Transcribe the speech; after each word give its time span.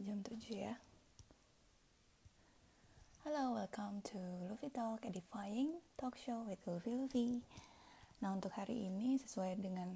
jam 0.00 0.24
7 0.24 0.40
ya. 0.56 0.80
Halo, 3.20 3.52
welcome 3.52 4.00
to 4.00 4.16
Luffy 4.48 4.72
Talk 4.72 5.04
Edifying 5.04 5.76
Talk 6.00 6.16
Show 6.16 6.48
with 6.48 6.56
Luffy 6.64 6.96
Luffy. 6.96 7.44
Nah, 8.24 8.32
untuk 8.32 8.48
hari 8.56 8.88
ini 8.88 9.20
sesuai 9.20 9.60
dengan 9.60 9.92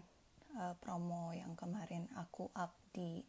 uh, 0.60 0.76
promo 0.76 1.32
yang 1.32 1.56
kemarin 1.56 2.04
aku 2.20 2.52
up 2.52 2.76
di 2.92 3.24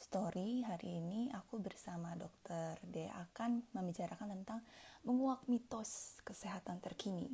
story, 0.00 0.64
hari 0.64 0.96
ini 0.96 1.28
aku 1.28 1.60
bersama 1.60 2.16
dokter 2.16 2.80
D 2.80 3.04
akan 3.04 3.76
membicarakan 3.76 4.32
tentang 4.32 4.64
menguak 5.04 5.44
mitos 5.44 6.24
kesehatan 6.24 6.80
terkini. 6.80 7.28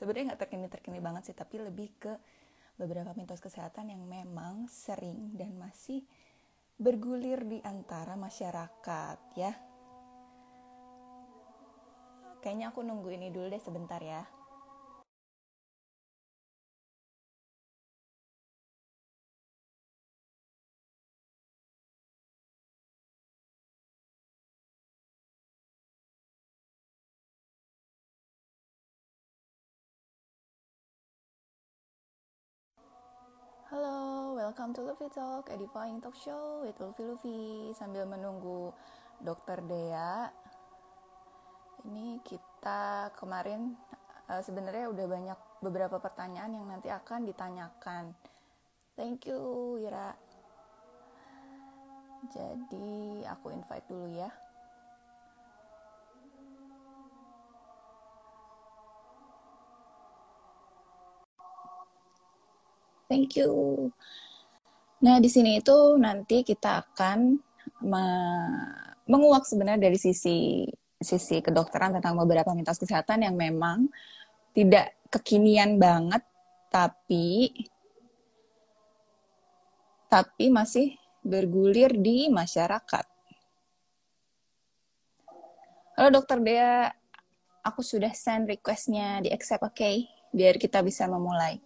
Sebenarnya 0.00 0.32
nggak 0.32 0.48
terkini-terkini 0.48 0.96
banget 1.04 1.28
sih, 1.28 1.36
tapi 1.36 1.60
lebih 1.60 1.92
ke 2.00 2.16
beberapa 2.80 3.12
mitos 3.12 3.44
kesehatan 3.44 3.92
yang 3.92 4.00
memang 4.00 4.64
sering 4.72 5.36
dan 5.36 5.60
masih 5.60 6.08
bergulir 6.74 7.46
di 7.46 7.62
antara 7.62 8.18
masyarakat 8.18 9.18
ya. 9.38 9.52
Kayaknya 12.42 12.74
aku 12.74 12.84
nunggu 12.84 13.08
ini 13.14 13.30
dulu 13.32 13.48
deh 13.48 13.62
sebentar 13.62 14.02
ya. 14.02 14.20
Welcome 34.54 34.70
to 34.70 34.86
Luffy 34.86 35.10
Talk, 35.10 35.50
edifying 35.50 35.98
talk 35.98 36.14
show 36.14 36.62
with 36.62 36.78
Luffy 36.78 37.02
Luffy. 37.02 37.74
Sambil 37.74 38.06
menunggu 38.06 38.70
Dokter 39.18 39.58
Dea, 39.66 40.30
ini 41.90 42.22
kita 42.22 43.10
kemarin 43.18 43.74
uh, 44.30 44.38
sebenarnya 44.38 44.94
udah 44.94 45.06
banyak 45.10 45.38
beberapa 45.58 45.98
pertanyaan 45.98 46.54
yang 46.54 46.70
nanti 46.70 46.86
akan 46.86 47.26
ditanyakan. 47.26 48.14
Thank 48.94 49.26
you, 49.26 49.74
Ira. 49.82 50.14
Jadi 52.30 53.26
aku 53.26 53.50
invite 53.50 53.90
dulu 53.90 54.06
ya. 54.06 54.30
Thank 63.10 63.34
you. 63.34 63.90
Nah, 65.02 65.18
di 65.18 65.26
sini 65.26 65.58
itu 65.58 65.98
nanti 65.98 66.46
kita 66.46 66.84
akan 66.86 67.18
me 67.82 68.06
menguak 69.04 69.44
sebenarnya 69.44 69.90
dari 69.90 69.98
sisi 70.00 70.64
sisi 70.96 71.44
kedokteran 71.44 71.92
tentang 72.00 72.16
beberapa 72.16 72.56
mitos 72.56 72.80
kesehatan 72.80 73.26
yang 73.26 73.36
memang 73.36 73.92
tidak 74.56 74.96
kekinian 75.12 75.76
banget 75.76 76.24
tapi 76.72 77.52
tapi 80.08 80.46
masih 80.48 80.94
bergulir 81.26 81.90
di 81.98 82.30
masyarakat. 82.30 83.06
Halo 85.94 86.08
dokter 86.10 86.38
Dea, 86.42 86.90
aku 87.62 87.82
sudah 87.82 88.10
send 88.10 88.50
requestnya 88.50 89.22
di 89.22 89.30
accept 89.30 89.62
oke, 89.62 89.74
okay? 89.74 90.06
biar 90.34 90.58
kita 90.58 90.82
bisa 90.82 91.06
memulai. 91.06 91.62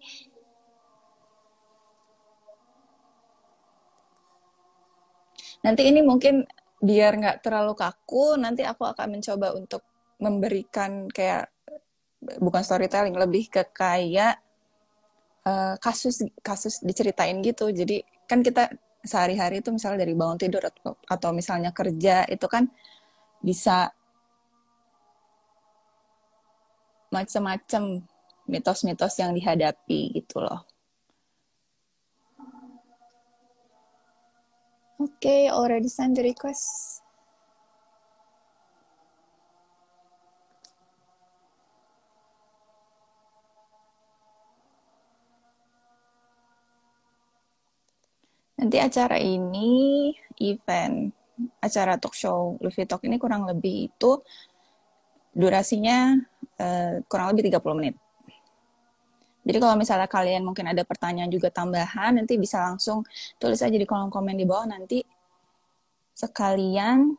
Nanti 5.64 5.82
ini 5.90 6.00
mungkin 6.04 6.46
biar 6.78 7.18
nggak 7.18 7.38
terlalu 7.42 7.74
kaku, 7.74 8.38
nanti 8.38 8.62
aku 8.62 8.86
akan 8.86 9.18
mencoba 9.18 9.54
untuk 9.58 9.82
memberikan 10.22 11.10
kayak 11.10 11.50
bukan 12.38 12.62
storytelling, 12.62 13.14
lebih 13.14 13.50
ke 13.50 13.66
kayak 13.70 14.38
uh, 15.46 15.74
kasus 15.82 16.22
kasus 16.42 16.82
diceritain 16.82 17.42
gitu. 17.42 17.70
Jadi 17.70 18.02
kan 18.28 18.44
kita 18.44 18.70
sehari-hari 19.02 19.64
itu 19.64 19.70
misalnya 19.72 20.04
dari 20.04 20.14
bangun 20.14 20.38
tidur 20.38 20.62
atau, 20.62 20.98
atau 21.06 21.30
misalnya 21.32 21.70
kerja 21.72 22.26
itu 22.28 22.46
kan 22.50 22.66
bisa 23.40 23.88
macam-macam 27.08 28.04
mitos-mitos 28.44 29.16
yang 29.16 29.32
dihadapi 29.32 30.12
gitu 30.12 30.44
loh. 30.44 30.67
Okay, 34.98 35.46
already 35.46 35.86
sent 35.86 36.18
the 36.18 36.26
request. 36.26 37.06
Nanti 48.58 48.82
acara 48.82 49.22
ini 49.22 50.10
event, 50.42 51.14
acara 51.62 51.94
talk 52.02 52.18
show 52.18 52.58
Luffy 52.58 52.82
Talk 52.82 53.06
ini 53.06 53.22
kurang 53.22 53.46
lebih 53.46 53.94
itu 53.94 54.18
durasinya 55.30 56.18
uh, 56.58 56.98
kurang 57.06 57.30
lebih 57.38 57.54
30 57.54 57.78
menit. 57.78 57.94
Jadi 59.48 59.64
kalau 59.64 59.80
misalnya 59.80 60.04
kalian 60.04 60.44
mungkin 60.44 60.68
ada 60.68 60.84
pertanyaan 60.84 61.32
juga 61.32 61.48
tambahan, 61.48 62.20
nanti 62.20 62.36
bisa 62.36 62.60
langsung 62.68 63.00
tulis 63.40 63.64
aja 63.64 63.72
di 63.72 63.88
kolom 63.88 64.12
komen 64.12 64.36
di 64.36 64.44
bawah 64.44 64.68
nanti 64.68 65.00
sekalian 66.12 67.16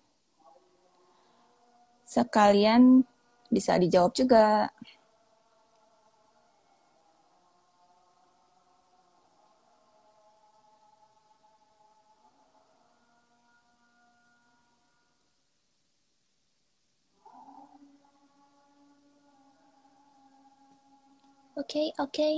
sekalian 2.05 3.01
bisa 3.49 3.81
dijawab 3.81 4.13
juga. 4.13 4.69
Okay, 21.69 21.93
oke. 22.01 22.09
Okay. 22.09 22.35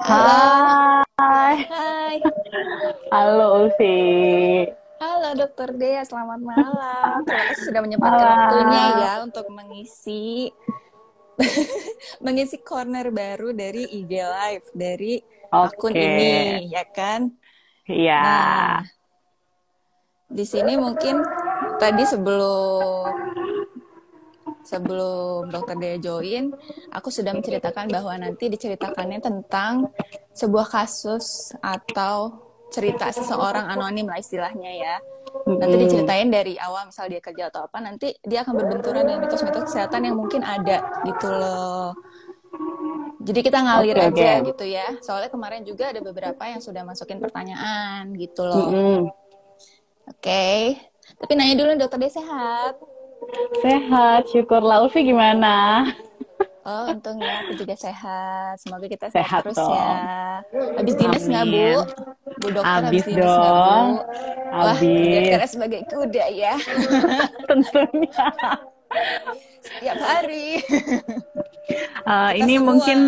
Hai. 0.00 1.04
Hai. 1.70 2.20
Halo 3.06 3.62
Ulfi. 3.62 4.66
Halo 4.98 5.38
Dokter 5.38 5.70
Dea, 5.78 6.02
selamat 6.02 6.42
malam. 6.42 7.22
Terima 7.22 7.44
kasih 7.54 7.64
sudah 7.70 7.80
menyempatkan 7.86 8.26
waktunya 8.34 8.82
ya 8.98 9.12
untuk 9.22 9.46
mengisi 9.54 10.50
mengisi 12.26 12.58
corner 12.66 13.14
baru 13.14 13.54
dari 13.54 13.86
IG 13.86 14.10
Live 14.10 14.66
dari 14.74 15.22
okay. 15.22 15.70
akun 15.70 15.94
ini, 15.94 16.66
ya 16.66 16.82
kan? 16.90 17.30
Iya. 17.86 18.18
Nah, 18.26 18.78
di 20.26 20.42
sini 20.42 20.74
mungkin 20.74 21.22
tadi 21.78 22.02
sebelum 22.02 23.06
sebelum 24.66 25.46
dokter 25.54 25.78
Dea 25.78 25.96
join, 26.02 26.50
aku 26.90 27.14
sudah 27.14 27.30
menceritakan 27.30 27.86
bahwa 27.86 28.18
nanti 28.18 28.50
diceritakannya 28.50 29.22
tentang 29.22 29.94
sebuah 30.34 30.66
kasus 30.66 31.54
atau 31.62 32.45
cerita 32.70 33.08
seseorang 33.10 33.66
anonim 33.70 34.06
lah 34.06 34.18
istilahnya 34.18 34.70
ya. 34.72 34.96
Nanti 35.46 35.76
diceritain 35.78 36.28
dari 36.32 36.56
awal 36.56 36.88
misal 36.88 37.06
dia 37.12 37.20
kerja 37.20 37.52
atau 37.52 37.68
apa, 37.68 37.78
nanti 37.78 38.14
dia 38.24 38.42
akan 38.42 38.54
berbenturan 38.56 39.04
dengan 39.04 39.20
mitos-mitos 39.26 39.68
kesehatan 39.70 40.08
yang 40.08 40.16
mungkin 40.16 40.42
ada 40.42 40.82
gitu 41.04 41.28
loh. 41.28 41.92
Jadi 43.26 43.40
kita 43.42 43.58
ngalir 43.58 43.98
okay, 43.98 44.06
aja 44.06 44.30
okay. 44.38 44.46
gitu 44.54 44.64
ya. 44.70 44.86
Soalnya 45.02 45.30
kemarin 45.34 45.66
juga 45.66 45.90
ada 45.90 45.98
beberapa 45.98 46.42
yang 46.46 46.62
sudah 46.62 46.86
masukin 46.86 47.18
pertanyaan 47.18 48.14
gitu 48.14 48.46
loh. 48.46 48.70
Mm 48.70 48.70
-hmm. 48.70 48.98
Oke. 50.06 50.22
Okay. 50.22 50.58
Tapi 51.18 51.32
nanya 51.34 51.54
dulu 51.58 51.70
dokter 51.74 51.98
dia 52.06 52.12
sehat. 52.14 52.78
Sehat, 53.62 54.30
syukurlah. 54.30 54.86
Ulfi 54.86 55.02
gimana? 55.02 55.86
Oh, 56.66 56.90
untungnya 56.90 57.46
aku 57.46 57.54
juga 57.54 57.78
sehat. 57.78 58.58
Semoga 58.58 58.90
kita 58.90 59.06
sehat, 59.06 59.22
sehat 59.22 59.42
terus 59.46 59.54
dong. 59.54 59.70
ya. 59.70 59.94
Habis 60.74 60.94
dinas 60.98 61.22
nggak 61.22 61.44
Bu? 61.46 61.66
Bu 62.42 62.46
dokter 62.50 62.82
habis, 62.82 63.02
dinas 63.06 63.22
nggak 63.38 63.54
Bu? 63.54 63.78
Wah, 64.50 64.74
kerja 64.74 65.20
keras 65.30 65.50
sebagai 65.54 65.80
kuda 65.86 66.24
ya. 66.26 66.54
Tentunya. 67.48 68.24
Setiap 69.62 69.98
hari. 70.02 70.46
Uh, 72.02 72.30
Kita 72.34 72.38
ini 72.42 72.54
semua. 72.58 72.66
mungkin 72.66 72.98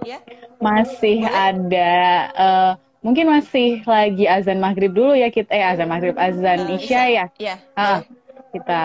ya. 0.00 0.18
masih 0.56 1.18
Boleh? 1.28 1.44
ada, 1.52 1.92
uh, 2.32 2.70
mungkin 3.04 3.24
masih 3.28 3.84
lagi 3.84 4.24
azan 4.24 4.64
maghrib 4.64 4.96
dulu 4.96 5.12
ya 5.12 5.28
kita, 5.28 5.52
eh 5.52 5.60
azan 5.60 5.92
maghrib, 5.92 6.16
azan 6.16 6.72
Eh, 6.72 6.80
isya 6.80 7.02
ya. 7.04 7.24
Ya. 7.36 7.54
Ah, 7.76 8.00
boleh. 8.00 8.08
kita 8.56 8.82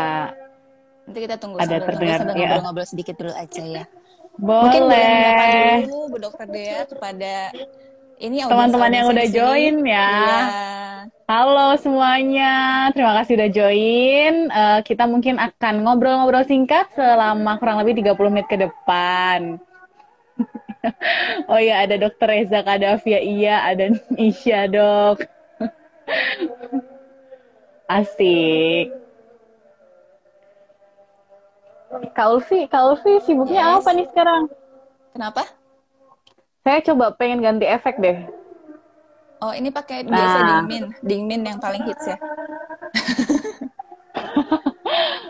Nanti 1.04 1.20
kita 1.20 1.36
tunggu 1.36 1.56
Ada 1.58 1.68
sambil 1.68 1.86
terdengar, 1.86 2.18
sambil 2.18 2.34
ya. 2.34 2.40
ngobrol-ngobrol 2.48 2.88
sedikit 2.88 3.16
dulu 3.20 3.34
aja 3.34 3.62
ya. 3.62 3.84
Mungkin 4.34 4.82
boleh 4.82 4.98
menyapa 4.98 5.46
boleh. 5.46 5.78
dulu 5.86 5.98
Bu 6.10 6.18
Dokter 6.18 6.48
Dea 6.48 6.80
kepada 6.84 7.34
ini 8.18 8.36
Teman-teman 8.42 8.90
yang 8.90 9.06
udah 9.08 9.26
sini. 9.28 9.36
join 9.36 9.76
ya. 9.84 10.10
Iya. 10.10 10.40
Halo 11.24 11.68
semuanya, 11.78 12.54
terima 12.92 13.14
kasih 13.20 13.36
udah 13.36 13.50
join. 13.50 14.34
Eh, 14.48 14.80
kita 14.84 15.04
mungkin 15.06 15.38
akan 15.38 15.74
ngobrol-ngobrol 15.82 16.44
singkat 16.44 16.88
selama 16.94 17.58
kurang 17.58 17.80
lebih 17.80 18.00
30 18.00 18.32
menit 18.32 18.48
ke 18.48 18.56
depan. 18.56 19.60
oh 21.52 21.60
iya, 21.60 21.84
ada 21.84 21.96
Dokter 21.96 22.28
Reza 22.28 22.60
Kadavia, 22.60 23.20
iya, 23.20 23.64
ada 23.64 23.92
Isya 24.16 24.68
dok. 24.68 25.24
Asik. 27.88 28.88
Kak 31.94 32.28
Ulfi, 32.28 32.66
Kak 32.66 32.84
Ulfi 32.84 33.22
sibuknya 33.22 33.62
Yes. 33.70 33.76
apa 33.80 33.90
nih 33.94 34.08
sekarang? 34.10 34.44
Kenapa? 35.14 35.46
Saya 36.64 36.80
coba 36.82 37.14
pengen 37.14 37.40
ganti 37.40 37.66
efek 37.66 38.00
deh. 38.00 38.18
Oh, 39.38 39.52
ini 39.52 39.70
pakai 39.70 40.02
Nah. 40.02 40.10
biasa 40.10 40.38
dingmin, 40.42 40.84
dingmin 41.04 41.42
yang 41.44 41.60
paling 41.60 41.84
hits 41.84 42.08
ya. 42.08 42.18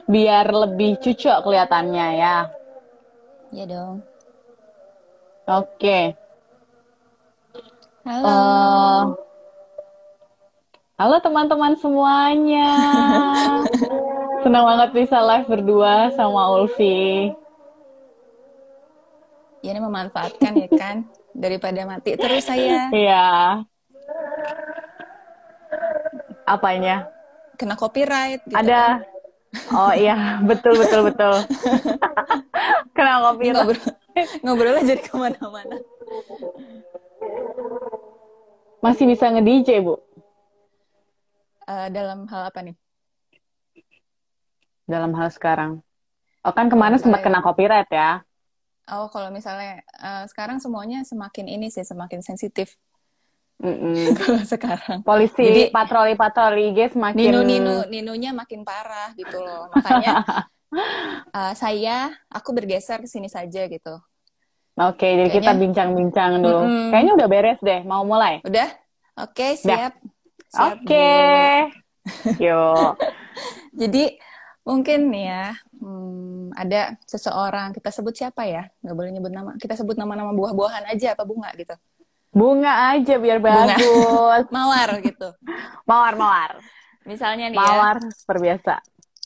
Biar 0.06 0.46
lebih 0.48 1.02
cucok 1.02 1.42
kelihatannya 1.42 2.08
ya. 2.16 2.36
Iya 3.50 3.66
dong. 3.66 3.96
Oke. 5.44 6.14
Halo. 8.04 8.28
Eh, 8.30 9.02
halo 10.96 11.16
teman-teman 11.20 11.74
semuanya. 11.76 12.70
Senang 14.44 14.66
banget 14.68 14.90
bisa 14.92 15.18
live 15.24 15.48
berdua 15.48 16.12
sama 16.20 16.52
Ulfi. 16.52 17.32
Ya 19.64 19.72
ini 19.72 19.80
memanfaatkan 19.80 20.52
ya 20.60 20.68
kan 20.76 21.08
daripada 21.32 21.88
mati 21.88 22.20
terus 22.20 22.44
saya 22.44 22.92
Iya. 22.92 23.28
Apanya? 26.44 27.08
kena 27.56 27.80
copyright 27.80 28.44
gitu. 28.44 28.60
Ada. 28.60 29.06
Oh 29.72 29.94
iya, 29.94 30.42
betul 30.44 30.76
betul 30.76 31.08
betul. 31.14 31.34
Kena 32.98 33.22
kopi. 33.22 33.54
Ini 33.54 33.54
ngobrol 33.54 33.80
ngobrolnya 34.42 34.84
jadi 34.84 35.02
ke 35.06 35.14
mana-mana. 35.14 35.78
Masih 38.82 39.06
bisa 39.08 39.30
nge-DJ, 39.32 39.80
Bu? 39.86 39.96
Eh, 41.70 41.88
dalam 41.94 42.28
hal 42.28 42.52
apa 42.52 42.60
nih? 42.66 42.76
Dalam 44.94 45.10
hal 45.18 45.34
sekarang. 45.34 45.82
Oh 46.46 46.54
kan 46.54 46.70
kemarin 46.70 47.02
sempat 47.02 47.26
kena 47.26 47.42
copyright 47.42 47.90
ya. 47.90 48.22
Oh, 48.86 49.10
kalau 49.10 49.34
misalnya 49.34 49.82
eh, 49.98 50.24
sekarang 50.30 50.62
semuanya 50.62 51.02
semakin 51.02 51.50
ini 51.50 51.74
sih 51.74 51.82
semakin 51.82 52.22
sensitif 52.22 52.78
Mm-mm. 53.58 54.12
kalau 54.20 54.44
sekarang. 54.44 55.02
Polisi 55.02 55.40
Jadi- 55.42 55.72
patroli-patroli 55.74 56.76
guys 56.78 56.94
semakin 56.94 57.18
Nino 57.18 57.42
Nino 57.42 57.76
Ninonya 57.90 58.36
makin 58.36 58.62
parah 58.62 59.16
gitu 59.18 59.40
loh. 59.42 59.66
Makanya 59.74 60.14
eh, 61.32 61.54
saya 61.58 62.12
aku 62.30 62.54
bergeser 62.54 63.02
ke 63.02 63.10
sini 63.10 63.32
saja 63.32 63.66
gitu. 63.66 63.98
Oke, 64.74 65.06
jadi 65.06 65.30
kita 65.30 65.54
bincang-bincang 65.54 66.42
dulu. 66.42 66.66
Mm-mm. 66.66 66.90
Kayaknya 66.90 67.14
udah 67.14 67.28
beres 67.30 67.60
deh, 67.62 67.82
mau 67.86 68.02
mulai. 68.04 68.42
Udah? 68.42 68.68
Oke, 69.22 69.54
siap. 69.54 69.94
Siap, 70.50 70.82
Oke. 70.82 71.14
Bu. 72.26 72.42
Yuk. 72.42 72.92
Jadi 73.86 74.18
mungkin 74.64 75.12
nih 75.12 75.26
ya 75.28 75.46
hmm, 75.80 76.56
ada 76.56 76.96
seseorang 77.04 77.76
kita 77.76 77.90
sebut 77.92 78.16
siapa 78.16 78.48
ya? 78.48 78.68
Nggak 78.80 78.96
boleh 78.96 79.12
nyebut 79.12 79.32
nama. 79.34 79.52
Kita 79.60 79.76
sebut 79.76 80.00
nama-nama 80.00 80.32
buah-buahan 80.32 80.88
aja 80.90 81.14
apa 81.16 81.28
bunga 81.28 81.52
gitu. 81.60 81.76
Bunga 82.34 82.98
aja 82.98 83.22
biar 83.22 83.38
Bunga. 83.38 83.78
bagus. 83.78 84.46
Mawar 84.56 84.90
gitu. 85.06 85.30
Mawar, 85.86 86.14
mawar. 86.18 86.52
Misalnya 87.06 87.52
nih 87.52 87.60
ya. 87.60 87.68
Mawar 87.68 87.98
seperti 88.10 88.42
biasa. 88.50 88.74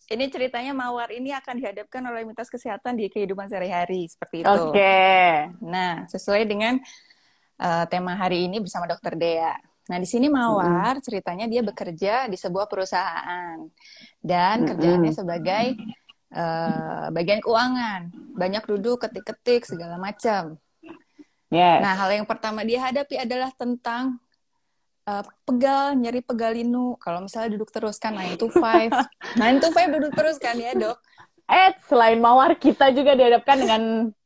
Ini 0.07 0.31
ceritanya 0.31 0.71
mawar 0.71 1.11
ini 1.11 1.35
akan 1.35 1.59
dihadapkan 1.59 1.99
oleh 2.07 2.23
mitos 2.23 2.47
kesehatan 2.47 2.95
di 2.95 3.11
kehidupan 3.11 3.51
sehari-hari 3.51 4.07
seperti 4.07 4.43
itu. 4.43 4.47
Oke. 4.47 5.03
Nah, 5.59 6.07
sesuai 6.07 6.47
dengan 6.47 6.79
eh, 7.59 7.85
tema 7.91 8.15
hari 8.15 8.47
ini 8.47 8.63
bersama 8.63 8.87
Dokter 8.87 9.19
Dea. 9.19 9.55
Nah, 9.87 9.97
di 9.97 10.07
sini 10.07 10.27
Mawar 10.27 10.99
ceritanya 10.99 11.47
dia 11.47 11.63
bekerja 11.63 12.27
di 12.27 12.35
sebuah 12.35 12.67
perusahaan 12.67 13.55
dan 14.19 14.55
Mm-mm. 14.63 14.67
kerjaannya 14.75 15.13
sebagai 15.15 15.65
eh, 16.35 17.05
bagian 17.11 17.39
keuangan, 17.39 18.11
banyak 18.35 18.63
duduk 18.67 19.07
ketik-ketik 19.07 19.63
segala 19.63 19.95
macam. 19.95 20.59
Yes. 21.47 21.79
Nah, 21.79 21.95
hal 21.95 22.11
yang 22.11 22.27
pertama 22.27 22.67
dia 22.67 22.83
hadapi 22.83 23.15
adalah 23.15 23.49
tentang 23.55 24.19
eh, 25.07 25.23
pegal, 25.47 25.95
nyeri 25.95 26.19
pegalinu. 26.19 26.99
Kalau 26.99 27.23
misalnya 27.23 27.55
duduk 27.55 27.71
terus 27.71 27.95
kan 27.95 28.11
9 28.19 28.35
to 28.35 28.51
5. 28.51 28.91
9 29.39 29.39
to 29.63 29.69
5 29.71 29.95
duduk 29.95 30.11
terus 30.11 30.35
kan 30.35 30.59
ya, 30.59 30.75
Dok? 30.75 30.99
Eh, 31.47 31.71
selain 31.87 32.19
mawar 32.19 32.59
kita 32.59 32.91
juga 32.91 33.15
dihadapkan 33.15 33.55
dengan 33.55 33.81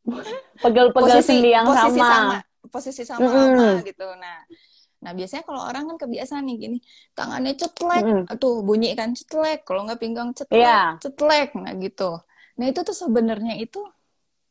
pegel-pegel 0.66 1.22
sendi 1.22 1.54
yang 1.54 1.70
posisi 1.70 2.02
sama. 2.02 2.38
posisi 2.72 3.04
sama 3.06 3.20
Mm-mm. 3.22 3.78
apa 3.78 3.86
gitu 3.86 4.08
nah 4.16 4.38
nah 5.02 5.12
biasanya 5.18 5.44
kalau 5.44 5.62
orang 5.66 5.90
kan 5.90 5.98
kebiasaan 5.98 6.46
nih 6.46 6.56
gini 6.62 6.78
tangannya 7.18 7.54
cetlek 7.58 8.04
Mm-mm. 8.06 8.38
tuh 8.38 8.62
bunyi 8.62 8.94
kan 8.94 9.18
cetlek 9.18 9.66
kalau 9.66 9.90
nggak 9.90 9.98
pinggang 9.98 10.30
cetlek 10.38 10.62
Iya. 10.62 11.02
cetlek 11.02 11.50
nah 11.58 11.74
gitu 11.76 12.22
nah 12.58 12.66
itu 12.70 12.80
tuh 12.86 12.94
sebenarnya 12.94 13.58
itu 13.58 13.82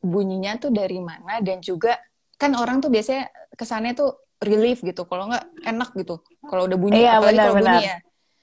bunyinya 0.02 0.58
tuh 0.58 0.72
dari 0.72 0.98
mana 0.98 1.38
dan 1.44 1.60
juga 1.62 1.94
kan 2.40 2.56
orang 2.56 2.80
tuh 2.80 2.90
biasanya 2.90 3.28
kesannya 3.54 3.92
tuh 3.94 4.10
relief 4.40 4.80
gitu 4.80 5.04
kalau 5.04 5.28
nggak 5.30 5.44
enak 5.62 5.90
gitu 5.94 6.18
kalau 6.48 6.64
udah 6.66 6.78
bunyi 6.80 7.04
Iya, 7.04 7.10
apalagi 7.20 7.38
kalau 7.38 7.56
bunyi 7.60 7.80
ya 7.86 7.96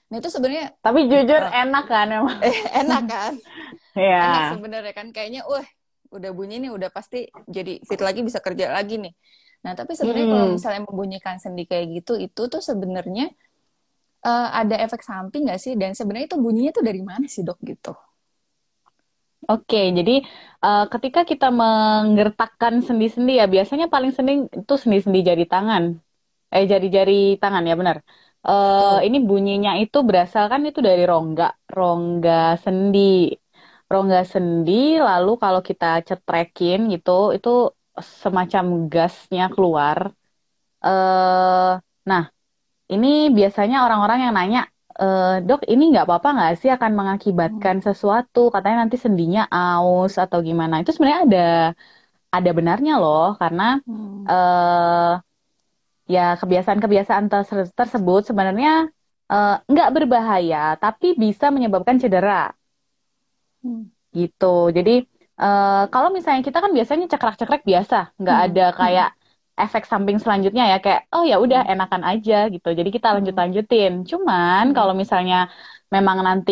nah 0.07 0.17
itu 0.23 0.29
sebenarnya 0.31 0.65
Tapi 0.79 0.99
jujur 1.11 1.41
Oh. 1.43 1.51
enak 1.51 1.85
kan 1.91 2.07
emang. 2.07 2.39
eh, 2.39 2.57
enak 2.79 3.03
kan 3.11 3.33
Iya. 3.99 4.19
enak 4.23 4.41
sebenarnya 4.55 4.93
kan 4.95 5.07
kayaknya 5.11 5.41
wah 5.43 5.65
udah 6.07 6.31
bunyi 6.31 6.63
nih 6.63 6.71
udah 6.71 6.87
pasti 6.87 7.27
jadi 7.51 7.83
fit 7.83 7.99
lagi 7.99 8.23
bisa 8.23 8.39
kerja 8.39 8.71
lagi 8.71 8.95
nih 8.95 9.11
nah 9.67 9.75
tapi 9.79 9.93
sebenarnya 9.99 10.27
Mm. 10.27 10.31
kalau 10.31 10.47
misalnya 10.55 10.81
membunyikan 10.87 11.37
sendi 11.43 11.63
kayak 11.71 11.85
gitu 11.99 12.13
itu 12.27 12.41
tuh 12.53 12.61
sebenarnya 12.69 13.25
eh, 14.29 14.47
ada 14.61 14.75
efek 14.85 15.01
samping 15.09 15.41
nggak 15.47 15.59
sih 15.63 15.73
dan 15.81 15.91
sebenarnya 15.97 16.27
itu 16.31 16.37
bunyinya 16.45 16.71
tuh 16.77 16.83
dari 16.89 17.01
mana 17.09 17.25
sih 17.33 17.41
dok 17.47 17.59
gitu 17.69 17.91
Oke, 19.51 19.77
jadi 19.97 20.11
eh, 20.65 20.81
ketika 20.93 21.19
kita 21.31 21.45
menggertakkan 21.61 22.73
sendi-sendi 22.87 23.31
ya 23.39 23.45
biasanya 23.53 23.85
paling 23.93 24.11
sering 24.17 24.39
itu 24.59 24.73
sendi-sendi 24.83 25.19
jari 25.29 25.43
tangan. 25.53 25.83
Eh 26.55 26.63
jari-jari 26.71 27.13
tangan 27.41 27.63
ya 27.69 27.73
benar. 27.81 27.97
Eh 28.47 28.95
Betul. 28.99 29.03
ini 29.07 29.17
bunyinya 29.29 29.71
itu 29.83 29.97
berasal 30.09 30.43
kan 30.53 30.61
itu 30.69 30.79
dari 30.89 31.03
rongga, 31.11 31.45
rongga 31.77 32.33
sendi. 32.65 32.99
Rongga 33.91 34.19
sendi 34.33 34.71
lalu 35.07 35.29
kalau 35.43 35.61
kita 35.69 35.85
cetrekin 36.07 36.79
gitu 36.93 37.11
itu 37.37 37.49
semacam 38.23 38.65
gasnya 38.93 39.43
keluar. 39.53 39.99
Eh 40.85 41.71
nah, 42.09 42.23
ini 42.93 43.07
biasanya 43.37 43.77
orang-orang 43.85 44.19
yang 44.25 44.33
nanya 44.37 44.61
eh, 45.01 45.25
dok, 45.47 45.61
ini 45.73 45.83
nggak 45.91 46.05
apa-apa 46.07 46.29
nggak 46.35 46.51
sih 46.61 46.69
akan 46.75 46.91
mengakibatkan 46.99 47.77
sesuatu? 47.87 48.39
Katanya 48.55 48.77
nanti 48.85 48.97
sendinya 49.05 49.41
aus 49.55 50.13
atau 50.23 50.39
gimana? 50.49 50.73
Itu 50.81 50.91
sebenarnya 50.95 51.21
ada 51.27 51.39
ada 52.35 52.49
benarnya 52.57 52.93
loh, 53.03 53.23
karena 53.41 53.63
eh 54.31 55.11
ya 56.07 56.21
kebiasaan-kebiasaan 56.41 57.25
terse- 57.31 57.73
tersebut 57.79 58.21
sebenarnya 58.29 58.87
nggak 59.71 59.89
berbahaya, 59.95 60.79
tapi 60.83 61.07
bisa 61.23 61.51
menyebabkan 61.55 61.99
cedera 61.99 62.55
Hmm. 63.63 63.91
gitu. 64.17 64.45
Jadi 64.77 64.91
eh, 65.41 65.83
kalau 65.93 66.09
misalnya 66.15 66.41
kita 66.47 66.59
kan 66.63 66.71
biasanya 66.77 67.05
cekrek-cekrek 67.13 67.61
biasa, 67.69 67.95
nggak 68.21 68.37
Hmm. 68.37 68.45
ada 68.45 68.63
kayak 68.79 69.07
efek 69.63 69.83
samping 69.91 70.17
selanjutnya 70.23 70.63
ya 70.71 70.77
kayak 70.85 71.01
oh 71.13 71.23
ya 71.31 71.35
udah 71.45 71.59
enakan 71.71 72.03
aja 72.11 72.33
gitu. 72.53 72.67
Jadi 72.79 72.89
kita 72.95 73.07
Hmm. 73.07 73.15
lanjut-lanjutin. 73.17 73.91
Cuman 74.11 74.63
Hmm. 74.63 74.75
kalau 74.77 74.93
misalnya 75.01 75.35
memang 75.95 76.17
nanti 76.27 76.51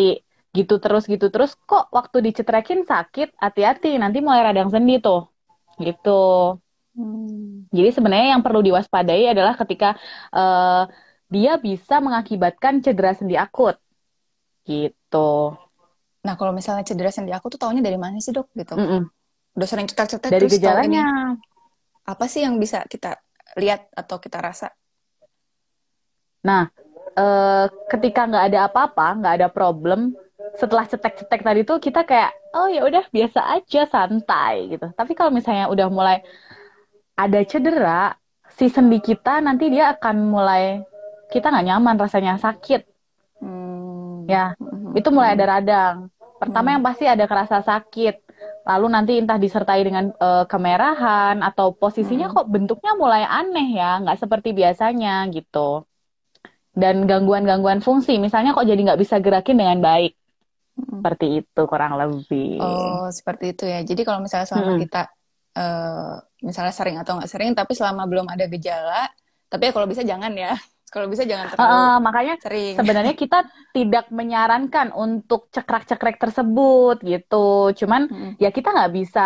gitu 0.56 0.74
terus 0.82 1.02
gitu 1.12 1.26
terus 1.34 1.50
kok 1.68 1.82
waktu 1.96 2.16
dicetrekin 2.26 2.80
sakit, 2.90 3.28
hati-hati 3.44 3.88
nanti 4.02 4.18
mulai 4.26 4.42
radang 4.46 4.68
sendi 4.74 4.92
tuh. 5.04 5.18
Gitu. 5.84 6.08
Hmm. 6.94 7.66
Jadi 7.76 7.88
sebenarnya 7.96 8.28
yang 8.38 8.42
perlu 8.46 8.60
diwaspadai 8.66 9.22
adalah 9.34 9.54
ketika 9.60 9.86
eh, 10.36 10.82
dia 11.34 11.52
bisa 11.66 11.94
mengakibatkan 12.04 12.74
cedera 12.84 13.10
sendi 13.18 13.34
akut. 13.44 13.74
Gitu. 14.68 15.16
Nah, 16.26 16.34
kalau 16.34 16.50
misalnya 16.50 16.82
cedera 16.82 17.14
sendi 17.14 17.30
aku 17.30 17.54
tuh 17.54 17.62
taunya 17.62 17.78
dari 17.78 17.94
mana 17.94 18.18
sih, 18.18 18.34
Dok? 18.34 18.50
Gitu. 18.50 18.74
Mm-mm. 18.74 19.06
Udah 19.54 19.68
sering 19.70 19.86
cetek-cetek 19.86 20.26
Dari 20.34 20.42
terus 20.42 20.58
gejalanya. 20.58 21.38
Apa 22.02 22.26
sih 22.26 22.42
yang 22.42 22.58
bisa 22.58 22.82
kita 22.90 23.14
lihat 23.54 23.86
atau 23.94 24.18
kita 24.18 24.42
rasa? 24.42 24.74
Nah, 26.42 26.66
eh, 27.14 27.66
ketika 27.90 28.26
nggak 28.26 28.44
ada 28.52 28.58
apa-apa, 28.66 29.06
nggak 29.22 29.34
ada 29.38 29.48
problem, 29.48 30.18
setelah 30.58 30.84
cetek-cetek 30.86 31.40
tadi 31.46 31.60
tuh 31.62 31.78
kita 31.78 32.02
kayak, 32.02 32.34
oh 32.54 32.68
ya 32.68 32.82
udah 32.86 33.06
biasa 33.10 33.40
aja, 33.58 33.86
santai 33.86 34.76
gitu. 34.76 34.86
Tapi 34.92 35.12
kalau 35.14 35.30
misalnya 35.30 35.70
udah 35.70 35.88
mulai 35.90 36.22
ada 37.16 37.40
cedera, 37.46 38.12
si 38.56 38.68
sendi 38.68 39.00
kita 39.00 39.40
nanti 39.40 39.72
dia 39.72 39.94
akan 39.96 40.16
mulai 40.28 40.80
kita 41.32 41.50
nggak 41.50 41.66
nyaman 41.66 41.96
rasanya 41.96 42.38
sakit, 42.38 42.82
Hmm. 43.36 44.24
ya. 44.24 44.56
Mhm. 44.56 44.96
Itu 44.96 45.08
mulai 45.12 45.36
ada 45.36 45.44
radang. 45.58 45.96
Pertama 46.40 46.68
Hmm. 46.68 46.76
yang 46.76 46.84
pasti 46.88 47.04
ada 47.08 47.24
kerasa 47.30 47.58
sakit. 47.64 48.14
Lalu 48.68 48.86
nanti 48.94 49.12
entah 49.22 49.38
disertai 49.44 49.80
dengan 49.86 50.04
eh, 50.26 50.44
kemerahan 50.50 51.36
atau 51.48 51.66
posisinya 51.80 52.26
Hmm. 52.26 52.34
kok 52.34 52.46
bentuknya 52.54 52.92
mulai 53.02 53.22
aneh 53.38 53.66
ya, 53.80 54.02
nggak 54.02 54.18
seperti 54.22 54.48
biasanya 54.60 55.10
gitu. 55.36 55.86
Dan 56.76 57.08
gangguan-gangguan 57.10 57.80
fungsi, 57.80 58.20
misalnya 58.20 58.52
kok 58.56 58.68
jadi 58.68 58.80
nggak 58.86 59.00
bisa 59.00 59.16
gerakin 59.24 59.56
dengan 59.60 59.78
baik. 59.80 60.12
Mhm. 60.76 61.06
Seperti 61.06 61.26
itu 61.44 61.60
kurang 61.72 61.92
lebih. 62.00 62.48
Oh, 62.60 63.04
seperti 63.18 63.44
itu 63.52 63.62
ya. 63.72 63.76
Jadi 63.88 64.00
kalau 64.06 64.20
misalnya 64.24 64.48
selama 64.48 64.72
Mm-mm. 64.72 64.80
kita 64.82 64.98
eh, 65.58 66.12
misalnya 66.48 66.72
sering 66.78 66.96
atau 67.00 67.12
nggak 67.16 67.30
sering, 67.32 67.50
tapi 67.58 67.72
selama 67.78 68.02
belum 68.10 68.26
ada 68.32 68.44
gejala, 68.52 68.94
tapi 69.50 69.62
ya 69.68 69.72
kalau 69.76 69.88
bisa 69.92 70.02
jangan 70.10 70.32
ya. 70.44 70.48
Kalau 70.92 71.06
bisa 71.12 71.24
jangan 71.26 71.46
terlalu 71.50 71.76
Eh, 71.76 71.96
makanya 72.06 72.34
sering. 72.44 72.74
sebenarnya 72.78 73.14
kita 73.22 73.36
tidak 73.76 74.04
menyarankan 74.18 74.88
untuk 74.94 75.40
cekrek-cekrek 75.54 76.16
tersebut 76.22 76.96
gitu. 77.04 77.72
Cuman 77.80 78.02
Mm-mm. 78.10 78.36
ya 78.42 78.48
kita 78.56 78.68
nggak 78.74 78.92
bisa 78.98 79.20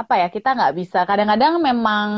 apa 0.00 0.14
ya 0.22 0.26
kita 0.30 0.48
nggak 0.56 0.74
bisa. 0.78 0.98
Kadang-kadang 1.08 1.58
memang 1.60 2.08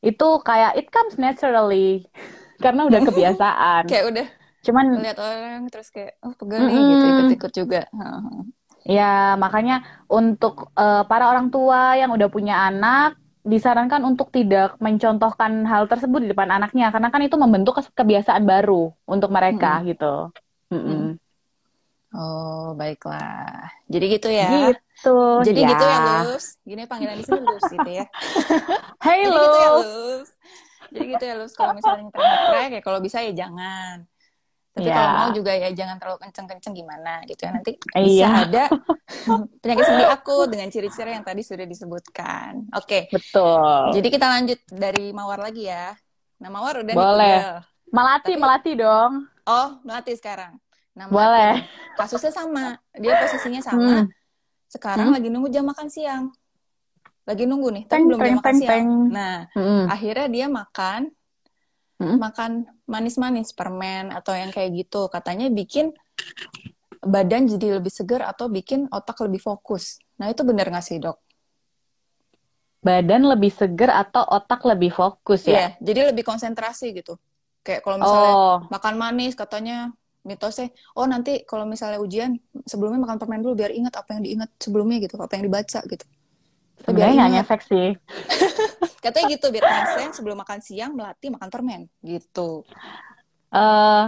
itu 0.00 0.26
kayak 0.48 0.72
it 0.80 0.86
comes 0.94 1.16
naturally 1.20 2.06
karena 2.64 2.86
udah 2.88 3.00
kebiasaan. 3.04 3.84
Kayak 3.88 4.04
udah 4.12 4.26
Cuman 4.66 4.86
ngeliat 4.92 5.18
orang 5.18 5.60
terus 5.72 5.88
kayak 5.94 6.12
oh 6.24 6.32
pegel 6.36 6.60
nih 6.68 6.74
gitu 6.96 7.04
Mm-mm. 7.06 7.12
ikut-ikut 7.16 7.52
juga. 7.56 7.80
Heeh. 7.88 8.44
ya 8.88 9.36
makanya 9.36 9.74
untuk 10.08 10.72
eh, 10.76 11.02
para 11.10 11.24
orang 11.32 11.52
tua 11.54 11.96
yang 12.00 12.10
udah 12.16 12.28
punya 12.32 12.54
anak 12.68 13.16
disarankan 13.50 14.06
untuk 14.06 14.30
tidak 14.30 14.78
mencontohkan 14.78 15.66
hal 15.66 15.90
tersebut 15.90 16.22
di 16.22 16.28
depan 16.30 16.48
anaknya 16.54 16.94
karena 16.94 17.10
kan 17.10 17.20
itu 17.26 17.34
membentuk 17.34 17.82
kebiasaan 17.92 18.46
baru 18.46 18.94
untuk 19.04 19.34
mereka 19.34 19.82
gitu. 19.82 20.30
Mm-mm. 20.70 21.18
Oh, 22.10 22.74
baiklah. 22.74 23.70
Jadi 23.86 24.04
gitu 24.18 24.28
ya. 24.30 24.70
Gitu. 24.70 25.18
Jadi 25.46 25.60
ya. 25.62 25.68
gitu 25.74 25.84
ya, 25.86 25.98
Lus. 26.26 26.46
Gini 26.66 26.82
panggilan 26.86 27.18
di 27.18 27.24
sini 27.26 27.38
Lus 27.42 27.64
gitu 27.70 27.90
ya. 27.90 28.06
Hey 29.06 29.26
Jadi 29.26 29.38
gitu 29.38 29.58
ya. 29.58 29.70
Lus. 29.78 30.30
Jadi 30.90 31.04
gitu 31.14 31.24
ya, 31.26 31.34
Lus. 31.38 31.52
Kalau 31.54 31.72
misalnya 31.74 32.02
ngetrek 32.10 32.70
ya 32.74 32.80
kalau 32.82 32.98
bisa 32.98 33.22
ya 33.22 33.32
jangan. 33.34 34.10
Tapi 34.70 34.86
Ya. 34.86 34.94
kalau 34.94 35.10
mau 35.12 35.28
juga 35.34 35.50
ya 35.50 35.68
jangan 35.70 35.98
terlalu 35.98 36.18
kenceng-kenceng 36.22 36.72
gimana 36.72 37.12
gitu 37.26 37.42
ya. 37.42 37.50
Nanti 37.50 37.72
bisa 37.74 37.98
Iya. 37.98 38.28
ada 38.46 38.64
penyakit 39.62 39.84
sendi 39.84 40.04
akut 40.06 40.46
dengan 40.46 40.70
ciri-ciri 40.70 41.10
yang 41.12 41.26
tadi 41.26 41.42
sudah 41.42 41.66
disebutkan. 41.66 42.70
Oke. 42.72 43.10
Betul. 43.10 43.90
Jadi 43.92 44.08
kita 44.08 44.26
lanjut 44.30 44.58
dari 44.66 45.10
Mawar 45.10 45.42
lagi 45.42 45.66
ya. 45.66 45.90
Nah, 46.38 46.48
Mawar 46.48 46.80
udah 46.80 46.94
Boleh. 46.94 47.36
Melati, 47.90 48.30
Tapi- 48.30 48.38
melati 48.38 48.72
dong. 48.74 49.12
Oh, 49.42 49.68
melatih 49.82 50.14
sekarang. 50.14 50.54
Nah, 50.94 51.06
Melati 51.06 51.14
Boleh. 51.18 51.54
Kasusnya 51.98 52.30
sama. 52.30 52.78
Dia 52.94 53.18
posisinya 53.18 53.60
sama. 53.60 53.82
Hmm. 53.82 54.04
Sekarang 54.66 55.10
Hmm. 55.10 55.16
lagi 55.18 55.28
nunggu 55.28 55.50
jam 55.50 55.66
makan 55.66 55.90
siang. 55.90 56.30
Lagi 57.26 57.42
nunggu 57.42 57.68
nih, 57.70 57.84
tapi 57.84 57.90
Teng, 57.92 58.04
belum 58.06 58.18
jam 58.18 58.24
teng, 58.24 58.36
makan 58.36 58.46
teng, 58.48 58.60
siang. 58.60 58.70
teng. 58.72 58.88
Nah, 59.10 59.36
Mm-mm. 59.52 59.82
akhirnya 59.86 60.26
dia 60.26 60.46
makan 60.46 61.00
Hmm. 62.00 62.16
makan 62.16 62.64
manis-manis 62.88 63.52
permen 63.52 64.08
atau 64.08 64.32
yang 64.32 64.48
kayak 64.48 64.72
gitu. 64.72 65.12
Katanya 65.12 65.52
bikin 65.52 65.92
badan 67.04 67.44
jadi 67.44 67.76
lebih 67.76 67.92
segar 67.92 68.24
atau 68.24 68.48
bikin 68.48 68.88
otak 68.88 69.20
lebih 69.20 69.44
fokus. 69.44 70.00
Nah, 70.16 70.32
itu 70.32 70.40
benar 70.40 70.72
nggak 70.72 70.84
sih, 70.84 70.96
Dok? 70.96 71.20
Badan 72.80 73.28
lebih 73.28 73.52
seger 73.52 73.92
atau 73.92 74.24
otak 74.24 74.64
lebih 74.64 74.88
fokus 74.96 75.44
ya? 75.44 75.52
Iya, 75.52 75.66
jadi 75.84 76.00
lebih 76.16 76.24
konsentrasi 76.24 76.96
gitu. 76.96 77.20
Kayak 77.60 77.84
kalau 77.84 78.00
misalnya 78.00 78.32
Oh, 78.32 78.56
makan 78.72 78.94
manis 78.96 79.36
katanya 79.36 79.92
mitosnya 80.20 80.68
oh 80.96 81.08
nanti 81.08 81.48
kalau 81.48 81.64
misalnya 81.64 81.96
ujian 81.96 82.36
sebelumnya 82.68 83.00
makan 83.00 83.16
permen 83.16 83.40
dulu 83.40 83.56
biar 83.56 83.72
ingat 83.72 83.96
apa 83.96 84.16
yang 84.16 84.22
diingat 84.24 84.50
sebelumnya 84.60 85.00
gitu 85.00 85.16
apa 85.16 85.32
yang 85.32 85.48
dibaca 85.48 85.80
gitu 85.80 86.04
sebenarnya 86.84 87.14
nggak 87.16 87.32
ngefek 87.36 87.60
sih. 87.66 87.88
katanya 89.04 89.26
gitu 89.32 89.46
biar 89.48 89.64
konsen 89.64 90.12
sebelum 90.12 90.36
makan 90.40 90.60
siang 90.60 90.92
melatih 90.92 91.32
makan 91.32 91.48
permen 91.48 91.82
gitu 92.04 92.64
eh 93.50 94.04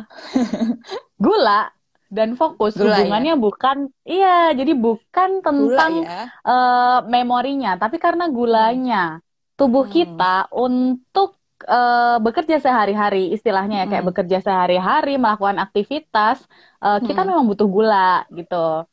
gula 1.25 1.73
dan 2.13 2.37
fokus 2.37 2.77
Gula, 2.77 2.93
ya? 2.93 3.09
hubungannya 3.09 3.35
bukan 3.41 3.77
iya 4.05 4.53
jadi 4.53 4.77
bukan 4.77 5.41
gula 5.41 5.43
tentang 5.43 5.93
ya 6.05 6.23
eh, 6.29 6.99
memorinya 7.09 7.73
tapi 7.81 7.97
karena 7.97 8.29
gulanya 8.29 9.19
tubuh 9.57 9.89
Hmm. 9.89 9.93
kita 9.93 10.37
untuk 10.53 11.42
eh, 11.69 12.17
bekerja 12.25 12.57
sehari-hari 12.65 13.19
istilahnya 13.37 13.75
ya 13.83 13.87
kayak 13.91 14.05
Hmm. 14.05 14.11
bekerja 14.11 14.39
sehari-hari 14.47 15.11
melakukan 15.23 15.59
aktivitas 15.65 16.39
eh, 16.85 16.99
kita 17.07 17.21
Hmm. 17.23 17.29
memang 17.29 17.45
butuh 17.51 17.69
gula 17.71 18.25
gitu 18.39 18.87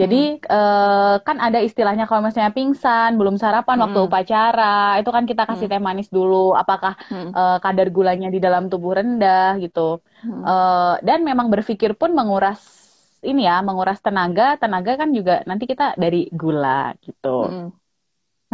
jadi 0.00 0.16
eh, 0.42 1.14
kan 1.26 1.36
ada 1.46 1.58
istilahnya 1.62 2.04
kalau 2.08 2.20
misalnya 2.26 2.52
pingsan 2.58 3.10
belum 3.20 3.36
sarapan 3.42 3.78
waktu 3.84 3.98
Hmm. 4.00 4.08
upacara 4.10 4.98
itu 5.00 5.10
kan 5.16 5.24
kita 5.30 5.42
kasih 5.48 5.66
Hmm. 5.66 5.72
teh 5.72 5.80
manis 5.88 6.08
dulu 6.16 6.34
apakah 6.62 6.92
Hmm. 7.08 7.30
eh, 7.38 7.56
kadar 7.64 7.86
gulanya 7.96 8.28
di 8.34 8.38
dalam 8.46 8.62
tubuh 8.72 8.92
rendah 8.98 9.58
gitu 9.64 9.80
Hmm. 10.22 10.44
Eh, 10.48 10.94
dan 11.06 11.18
memang 11.28 11.48
berpikir 11.52 11.90
pun 12.00 12.10
menguras 12.18 12.60
ini 13.24 13.48
ya, 13.48 13.64
menguras 13.64 13.98
tenaga. 14.04 14.60
Tenaga 14.60 14.92
kan 15.00 15.08
juga 15.16 15.40
nanti 15.48 15.64
kita 15.64 15.96
dari 15.96 16.28
gula 16.40 16.92
gitu. 17.00 17.28
Hmm. 17.28 17.68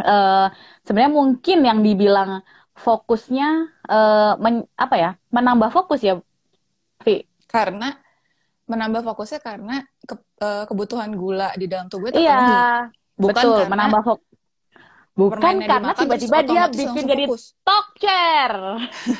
Eh, 0.01 0.45
sebenarnya 0.85 1.13
mungkin 1.21 1.57
yang 1.69 1.79
dibilang 1.85 2.29
fokusnya 2.81 3.49
eh, 3.85 4.33
men- 4.37 4.67
apa 4.75 4.95
ya, 4.95 5.11
menambah 5.29 5.69
fokus 5.69 6.01
ya, 6.01 6.17
Vi. 7.01 7.25
karena 7.45 7.97
menambah 8.65 9.03
fokusnya 9.03 9.39
karena 9.39 9.75
ke- 10.01 10.25
eh, 10.39 10.63
kebutuhan 10.65 11.11
gula 11.11 11.51
di 11.53 11.65
dalam 11.65 11.87
tubuhnya 11.87 12.15
terpenuhi 12.15 12.51
Iya, 12.51 12.65
bukan 13.15 13.33
betul, 13.35 13.55
karena 13.57 13.71
menambah 13.71 14.01
fokus. 14.01 14.27
Bukan 15.11 15.39
karena 15.59 15.91
tiba-tiba 15.91 16.39
dia 16.41 16.63
bikin 16.71 17.03
jadi 17.03 17.23
chair. 17.99 18.53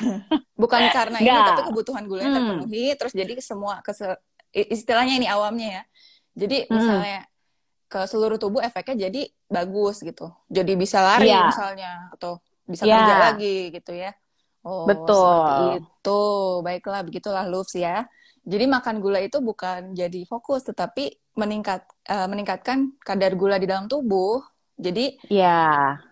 bukan 0.62 0.82
karena 0.88 1.18
ini 1.20 1.28
tapi 1.44 1.62
kebutuhan 1.62 2.02
gulanya 2.08 2.28
Hmm. 2.28 2.38
terpenuhi 2.40 2.96
terus 2.96 3.12
jadi 3.12 3.34
semua 3.38 3.84
kese- 3.84 4.18
istilahnya 4.52 5.20
ini 5.20 5.28
awamnya 5.28 5.68
ya 5.68 5.82
jadi 6.34 6.64
Hmm. 6.64 6.80
misalnya 6.80 7.18
ke 7.86 8.00
seluruh 8.08 8.40
tubuh 8.40 8.64
efeknya 8.64 9.06
jadi 9.06 9.22
bagus 9.46 10.00
gitu 10.00 10.32
jadi 10.48 10.72
bisa 10.74 10.98
lari 10.98 11.28
Iya. 11.28 11.52
misalnya 11.52 11.90
atau 12.10 12.40
bisa 12.72 12.84
Iya. 12.88 12.96
kerja 12.96 13.14
lagi 13.30 13.56
gitu 13.76 13.92
ya. 13.92 14.10
Oh 14.66 14.86
Betul. 14.88 15.14
seperti 15.14 15.62
itu. 15.84 16.20
Baiklah 16.66 17.00
begitulah 17.06 17.44
Lufs 17.52 17.74
ya. 17.76 18.08
Jadi 18.42 18.64
makan 18.66 18.96
gula 19.04 19.22
itu 19.22 19.38
bukan 19.38 19.94
jadi 19.94 20.20
fokus 20.26 20.66
tetapi 20.66 21.14
meningkat 21.38 21.86
eh, 22.10 22.26
meningkatkan 22.26 22.78
kadar 23.04 23.32
gula 23.38 23.56
di 23.62 23.66
dalam 23.70 23.86
tubuh. 23.86 24.42
Jadi 24.80 25.14
Ya, 25.30 26.02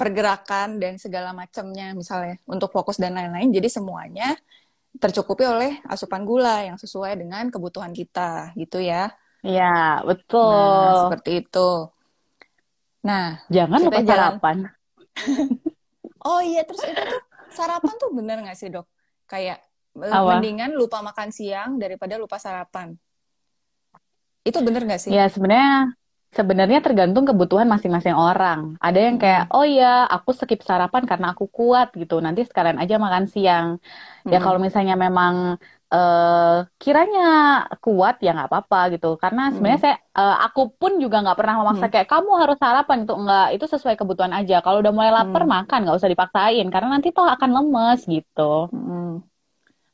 pergerakan 0.00 0.80
dan 0.80 0.96
segala 0.96 1.30
macamnya 1.36 1.92
misalnya 1.92 2.40
untuk 2.48 2.72
fokus 2.72 2.96
dan 2.96 3.12
lain-lain. 3.12 3.52
Jadi 3.52 3.68
semuanya 3.68 4.32
tercukupi 5.02 5.44
oleh 5.46 5.72
asupan 5.88 6.22
gula 6.28 6.64
yang 6.68 6.76
sesuai 6.80 7.12
dengan 7.20 7.48
kebutuhan 7.52 7.92
kita 7.94 8.52
gitu 8.58 8.80
ya. 8.82 9.12
Ya, 9.42 10.04
nah 10.48 10.92
betul. 10.92 10.96
seperti 11.00 11.30
itu. 11.44 11.58
Nah 13.06 13.40
Jangan 13.54 13.80
lupa 13.84 14.00
sarapan. 14.04 14.56
oh 16.26 16.40
iya 16.48 16.60
terus 16.68 16.82
itu 16.90 17.02
tuh 17.12 17.20
sarapan 17.58 17.94
tuh 18.02 18.10
bener 18.18 18.36
nggak 18.42 18.56
sih 18.60 18.68
dok 18.74 18.86
kayak 19.30 19.56
eh, 20.06 20.18
Apa? 20.18 20.30
mendingan 20.30 20.70
lupa 20.80 20.98
makan 21.08 21.30
siang 21.38 21.70
daripada 21.82 22.14
lupa 22.22 22.36
sarapan 22.44 22.88
itu 24.48 24.58
bener 24.66 24.82
nggak 24.86 25.00
sih 25.06 25.14
Ya 25.14 25.20
sebenarnya 25.34 25.70
sebenarnya 26.38 26.78
tergantung 26.86 27.24
kebutuhan 27.28 27.68
masing-masing 27.72 28.14
orang. 28.26 28.60
Ada 28.84 28.98
yang 29.06 29.16
kayak, 29.22 29.42
oh 29.54 29.66
ya 29.76 29.86
aku 30.14 30.30
skip 30.38 30.60
sarapan 30.68 31.02
karena 31.10 31.26
aku 31.34 31.44
kuat 31.56 31.86
gitu. 32.00 32.14
Nanti 32.24 32.40
sekalian 32.48 32.78
aja 32.82 32.94
makan 33.04 33.24
siang. 33.34 33.66
Ya 34.32 34.36
Mm-mm. 34.36 34.42
kalau 34.44 34.58
misalnya 34.66 34.94
memang 35.04 35.34
eh, 35.94 36.56
kiranya 36.82 37.20
kuat 37.84 38.14
ya 38.24 38.28
nggak 38.34 38.48
apa-apa 38.50 38.78
gitu. 38.94 39.06
Karena 39.22 39.40
sebenarnya 39.54 39.80
saya 39.84 39.96
eh, 40.18 40.36
aku 40.46 40.60
pun 40.80 40.92
juga 41.02 41.16
nggak 41.22 41.38
pernah 41.38 41.54
memaksa 41.60 41.86
kayak 41.92 42.08
kamu 42.12 42.30
harus 42.40 42.56
sarapan 42.62 42.96
gitu. 43.02 43.14
Enggak, 43.20 43.44
itu 43.54 43.64
sesuai 43.74 43.94
kebutuhan 44.00 44.34
aja. 44.38 44.54
Kalau 44.64 44.78
udah 44.82 44.92
mulai 44.96 45.10
lapar 45.18 45.42
Hmm. 45.44 45.52
makan 45.54 45.78
nggak 45.84 45.98
usah 45.98 46.10
dipaksain 46.12 46.66
karena 46.72 46.88
nanti 46.94 47.08
toh 47.16 47.26
akan 47.34 47.50
lemes 47.56 48.00
gitu. 48.14 48.42
Mm-mm. 48.74 49.22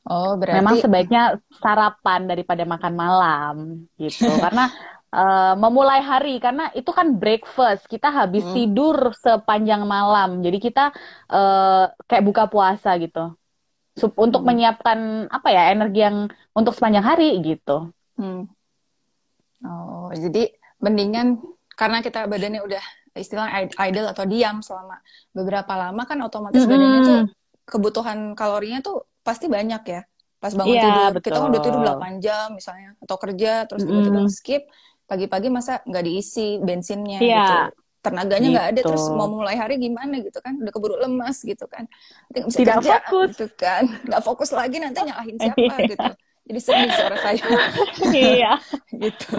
oh 0.09 0.33
Memang 0.55 0.75
berarti 0.75 0.79
sebaiknya 0.79 1.19
sarapan 1.63 2.21
daripada 2.31 2.63
makan 2.63 2.93
malam 2.95 3.55
gitu. 3.99 4.31
Karena 4.43 4.71
uh, 5.11 5.53
memulai 5.59 5.99
hari 6.03 6.39
karena 6.39 6.71
itu 6.79 6.91
kan 6.91 7.07
breakfast 7.21 7.87
kita 7.91 8.07
habis 8.11 8.47
hmm. 8.47 8.55
tidur 8.55 8.97
sepanjang 9.23 9.83
malam 9.87 10.29
jadi 10.45 10.57
kita 10.59 10.83
uh, 11.31 11.91
kayak 12.07 12.23
buka 12.27 12.43
puasa 12.51 12.89
gitu 13.03 13.35
untuk 13.97 14.41
hmm. 14.45 14.47
menyiapkan 14.47 14.99
apa 15.27 15.47
ya 15.49 15.73
energi 15.73 15.99
yang 16.05 16.29
untuk 16.53 16.77
sepanjang 16.77 17.05
hari 17.05 17.41
gitu 17.41 17.89
hmm. 18.21 18.45
oh 19.65 20.09
jadi 20.13 20.53
mendingan 20.77 21.41
karena 21.73 22.05
kita 22.05 22.29
badannya 22.29 22.61
udah 22.61 22.83
istilah 23.17 23.49
idle 23.65 24.07
atau 24.13 24.29
diam 24.29 24.61
selama 24.61 25.01
beberapa 25.33 25.73
lama 25.73 26.05
kan 26.05 26.21
otomatis 26.21 26.61
-hmm. 26.61 26.69
badannya 26.69 27.01
tuh 27.01 27.21
kebutuhan 27.65 28.37
kalorinya 28.37 28.79
tuh 28.85 29.09
pasti 29.25 29.49
banyak 29.49 29.83
ya 29.83 30.01
pas 30.37 30.53
bangun 30.53 30.77
yeah, 30.77 30.85
tidur 30.85 31.09
betul. 31.17 31.25
kita 31.25 31.37
kan 31.41 31.49
udah 31.49 31.61
tidur 31.65 31.81
8 31.81 32.23
jam 32.23 32.47
misalnya 32.53 32.89
atau 33.01 33.17
kerja 33.17 33.65
terus 33.65 33.81
tiba-tiba 33.89 34.21
mm. 34.21 34.29
skip 34.29 34.63
pagi-pagi 35.09 35.49
masa 35.49 35.81
nggak 35.81 36.03
diisi 36.05 36.61
bensinnya 36.61 37.19
yeah. 37.19 37.33
gitu 37.41 37.57
tenaganya 38.01 38.47
nggak 38.53 38.67
gitu. 38.71 38.73
ada 38.79 38.81
terus 38.93 39.05
mau 39.11 39.27
mulai 39.27 39.55
hari 39.57 39.75
gimana 39.81 40.21
gitu 40.21 40.39
kan? 40.39 40.53
Udah 40.57 40.71
keburu 40.71 40.95
lemas 40.97 41.41
gitu 41.43 41.65
kan. 41.67 41.85
Nanti 42.31 42.39
bisa 42.47 42.57
tidak 42.61 42.75
kerja, 42.81 42.95
fokus. 43.03 43.29
gitu 43.35 43.45
kan. 43.57 43.83
Nggak 44.05 44.21
fokus 44.23 44.49
lagi 44.53 44.77
nanti 44.79 44.97
nyalahin 45.03 45.35
siapa 45.37 45.61
iya. 45.61 45.89
gitu. 45.89 46.07
Jadi 46.47 46.59
sedih 46.63 46.91
suara 46.95 47.17
saya. 47.19 47.43
Iya. 48.15 48.53
Gitu. 48.95 49.31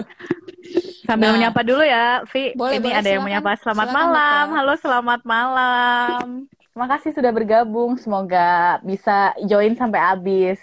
Sambil 1.09 1.33
nah, 1.33 1.35
menyapa 1.41 1.61
dulu 1.65 1.81
ya 1.81 2.21
Vi. 2.29 2.53
Boleh, 2.53 2.77
ini 2.77 2.85
boleh, 2.85 2.93
ada 2.93 3.01
silakan, 3.01 3.15
yang 3.17 3.23
menyapa. 3.25 3.49
Selamat 3.57 3.87
silakan, 3.89 3.97
malam. 3.97 4.45
Halo 4.53 4.73
selamat 4.77 5.21
malam. 5.25 6.25
Terima 6.69 6.87
kasih 6.95 7.11
sudah 7.17 7.31
bergabung. 7.33 7.97
Semoga 7.97 8.77
bisa 8.85 9.33
join 9.49 9.73
sampai 9.73 9.99
habis. 9.99 10.61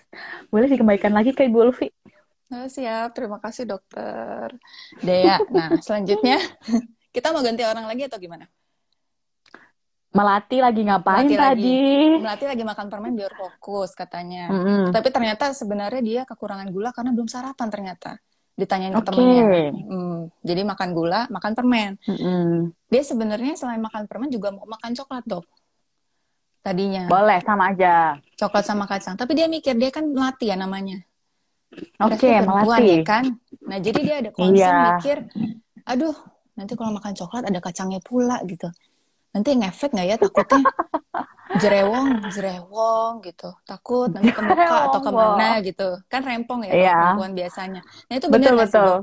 Boleh 0.54 0.70
dikembalikan 0.70 1.10
lagi 1.10 1.34
ke 1.34 1.50
Ibu 1.50 1.58
Ulfi. 1.66 1.90
Oh, 2.46 2.70
siap, 2.70 3.10
terima 3.10 3.42
kasih 3.42 3.66
dokter. 3.66 4.54
Dea, 5.02 5.42
nah 5.50 5.74
selanjutnya 5.82 6.38
kita 7.16 7.32
mau 7.32 7.40
ganti 7.40 7.64
orang 7.64 7.88
lagi 7.88 8.04
atau 8.04 8.20
gimana? 8.20 8.44
Melati 10.12 10.60
lagi 10.60 10.84
ngapain 10.84 11.24
Melati 11.24 11.36
tadi? 11.36 11.64
Lagi, 11.64 12.20
Melati 12.20 12.44
lagi 12.44 12.62
makan 12.68 12.86
permen 12.92 13.12
biar 13.16 13.32
fokus 13.32 13.96
katanya. 13.96 14.52
Mm 14.52 14.60
-hmm. 14.60 14.82
Tapi 14.92 15.08
ternyata 15.08 15.44
sebenarnya 15.56 16.02
dia 16.04 16.20
kekurangan 16.28 16.68
gula 16.68 16.92
karena 16.92 17.16
belum 17.16 17.28
sarapan 17.28 17.68
ternyata. 17.72 18.20
Ditanyain 18.56 18.92
okay. 18.92 19.00
ke 19.00 19.08
temennya. 19.12 19.44
Hmm, 19.84 20.18
jadi 20.40 20.64
makan 20.64 20.88
gula, 20.96 21.28
makan 21.28 21.52
permen. 21.52 21.90
Mm 22.04 22.16
-hmm. 22.16 22.48
Dia 22.92 23.02
sebenarnya 23.04 23.52
selain 23.56 23.80
makan 23.80 24.04
permen 24.08 24.28
juga 24.28 24.52
mau 24.52 24.68
makan 24.68 24.92
coklat 24.92 25.24
dok 25.24 25.44
tadinya. 26.66 27.06
Boleh, 27.06 27.38
sama 27.46 27.70
aja. 27.70 28.18
Coklat 28.34 28.64
sama 28.66 28.90
kacang. 28.90 29.14
Tapi 29.14 29.38
dia 29.38 29.46
mikir, 29.46 29.78
dia 29.78 29.94
kan 29.94 30.02
melati 30.02 30.50
ya 30.50 30.58
namanya. 30.58 30.98
Oke, 32.02 32.26
okay, 32.26 32.42
melati. 32.42 32.90
Ya 32.90 33.06
kan? 33.06 33.24
Nah, 33.62 33.78
jadi 33.78 34.00
dia 34.02 34.16
ada 34.18 34.30
concern 34.34 34.58
iya. 34.58 34.98
mikir, 34.98 35.18
aduh, 35.86 36.16
nanti 36.56 36.72
kalau 36.74 36.90
makan 36.96 37.12
coklat 37.12 37.44
ada 37.44 37.60
kacangnya 37.60 38.00
pula 38.00 38.40
gitu. 38.48 38.72
Nanti 39.36 39.52
ngefek 39.52 39.92
nggak 39.92 40.06
ya 40.08 40.16
takutnya? 40.16 40.64
jerewong, 41.60 42.26
jerewong 42.32 43.12
gitu. 43.22 43.52
Takut 43.68 44.10
nanti 44.10 44.32
ke 44.32 44.40
muka 44.42 44.76
atau 44.90 45.00
ke 45.00 45.10
mana 45.12 45.48
gitu. 45.62 45.88
Kan 46.08 46.24
rempong 46.24 46.66
ya 46.66 46.72
yeah. 46.72 47.14
perempuan 47.14 47.32
biasanya. 47.36 47.80
Nah, 47.84 48.14
itu 48.16 48.26
benar 48.32 48.56
betul, 48.56 48.56
betul. 48.64 48.94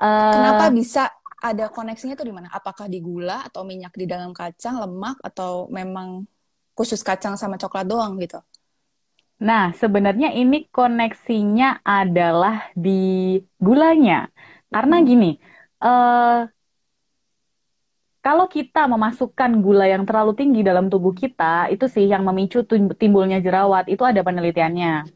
Uh, 0.00 0.32
Kenapa 0.32 0.64
bisa 0.72 1.12
ada 1.40 1.68
koneksinya 1.68 2.16
tuh 2.16 2.28
di 2.28 2.34
mana? 2.34 2.48
Apakah 2.52 2.88
di 2.88 3.04
gula 3.04 3.44
atau 3.44 3.64
minyak 3.68 3.92
di 3.96 4.08
dalam 4.08 4.32
kacang, 4.32 4.80
lemak 4.80 5.20
atau 5.20 5.68
memang 5.68 6.24
khusus 6.72 7.04
kacang 7.04 7.36
sama 7.36 7.60
coklat 7.60 7.84
doang 7.84 8.16
gitu? 8.16 8.40
Nah, 9.40 9.72
sebenarnya 9.72 10.36
ini 10.36 10.68
koneksinya 10.68 11.80
adalah 11.80 12.68
di 12.76 13.40
gulanya. 13.56 14.28
Karena 14.70 14.96
hmm. 15.02 15.06
gini, 15.06 15.30
uh, 15.82 16.46
kalau 18.20 18.46
kita 18.46 18.86
memasukkan 18.86 19.50
gula 19.64 19.88
yang 19.88 20.04
terlalu 20.04 20.36
tinggi 20.36 20.60
dalam 20.62 20.86
tubuh 20.86 21.10
kita, 21.10 21.72
itu 21.72 21.88
sih 21.90 22.06
yang 22.06 22.22
memicu 22.22 22.62
timbulnya 22.94 23.42
jerawat. 23.42 23.90
Itu 23.90 24.06
ada 24.06 24.20
penelitiannya, 24.22 25.08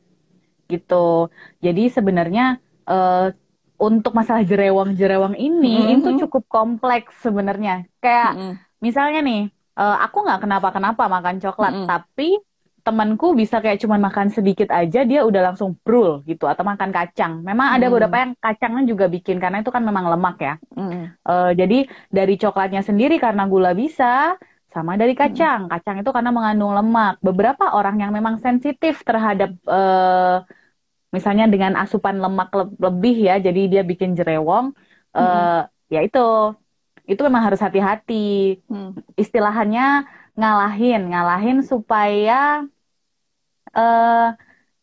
gitu. 0.66 1.28
Jadi 1.60 1.92
sebenarnya 1.92 2.58
uh, 2.88 3.30
untuk 3.76 4.16
masalah 4.16 4.40
jerewang-jerewang 4.46 5.36
ini 5.36 5.76
mm 5.76 5.84
-hmm. 5.84 5.96
itu 6.00 6.08
cukup 6.26 6.48
kompleks 6.48 7.12
sebenarnya. 7.20 7.84
Kayak 8.00 8.30
mm 8.34 8.40
-hmm. 8.40 8.54
misalnya 8.80 9.20
nih, 9.20 9.42
uh, 9.76 9.96
aku 10.00 10.24
nggak 10.24 10.40
kenapa-kenapa 10.40 11.04
makan 11.04 11.36
coklat, 11.44 11.72
mm 11.76 11.80
-hmm. 11.84 11.90
tapi 11.90 12.28
temanku 12.84 13.32
bisa 13.32 13.64
kayak 13.64 13.80
cuman 13.80 13.96
makan 13.96 14.28
sedikit 14.28 14.68
aja 14.68 15.08
dia 15.08 15.24
udah 15.24 15.52
langsung 15.52 15.74
brul 15.80 16.20
gitu 16.28 16.44
atau 16.44 16.62
makan 16.62 16.92
kacang. 16.92 17.40
Memang 17.40 17.80
ada 17.80 17.88
mm. 17.88 17.92
beberapa 17.96 18.16
yang 18.20 18.32
kacangnya 18.36 18.84
juga 18.84 19.08
bikin 19.08 19.40
karena 19.40 19.64
itu 19.64 19.72
kan 19.72 19.80
memang 19.80 20.12
lemak 20.12 20.36
ya. 20.38 20.54
Mm. 20.76 21.16
Uh, 21.24 21.50
jadi 21.56 21.88
dari 22.12 22.34
coklatnya 22.36 22.84
sendiri 22.84 23.16
karena 23.16 23.48
gula 23.48 23.72
bisa, 23.72 24.36
sama 24.68 25.00
dari 25.00 25.16
kacang. 25.16 25.66
Mm. 25.66 25.70
Kacang 25.72 25.96
itu 26.04 26.10
karena 26.12 26.30
mengandung 26.30 26.76
lemak. 26.76 27.16
Beberapa 27.24 27.72
orang 27.72 28.04
yang 28.04 28.12
memang 28.12 28.36
sensitif 28.44 29.00
terhadap 29.00 29.56
uh, 29.64 30.44
misalnya 31.14 31.46
dengan 31.46 31.78
asupan 31.78 32.18
lemak 32.18 32.50
le 32.50 32.64
lebih 32.82 33.14
ya 33.30 33.38
jadi 33.38 33.62
dia 33.70 33.82
bikin 33.86 34.18
jerewong 34.18 34.74
hmm. 35.14 35.22
uh, 35.22 35.62
ya 35.86 36.02
itu 36.02 36.26
itu 37.06 37.20
memang 37.22 37.46
harus 37.46 37.62
hati-hati 37.62 38.58
hmm. 38.66 39.14
istilahannya 39.14 40.10
ngalahin 40.34 41.02
ngalahin 41.10 41.58
supaya 41.62 42.66
uh, 43.74 44.28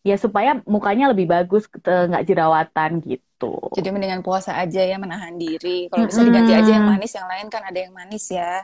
ya 0.01 0.15
supaya 0.17 0.63
mukanya 0.65 1.11
lebih 1.11 1.29
bagus 1.29 1.67
nggak 1.71 2.25
jerawatan 2.25 3.03
gitu. 3.05 3.53
Jadi 3.75 3.89
mendingan 3.91 4.23
puasa 4.25 4.57
aja 4.57 4.81
ya 4.81 4.97
menahan 4.97 5.35
diri. 5.35 5.91
Kalau 5.91 6.07
bisa 6.07 6.23
diganti 6.23 6.53
aja 6.55 6.71
yang 6.79 6.87
manis 6.87 7.13
yang 7.13 7.27
lain 7.27 7.47
kan 7.51 7.61
ada 7.67 7.79
yang 7.79 7.93
manis 7.93 8.25
ya. 8.31 8.63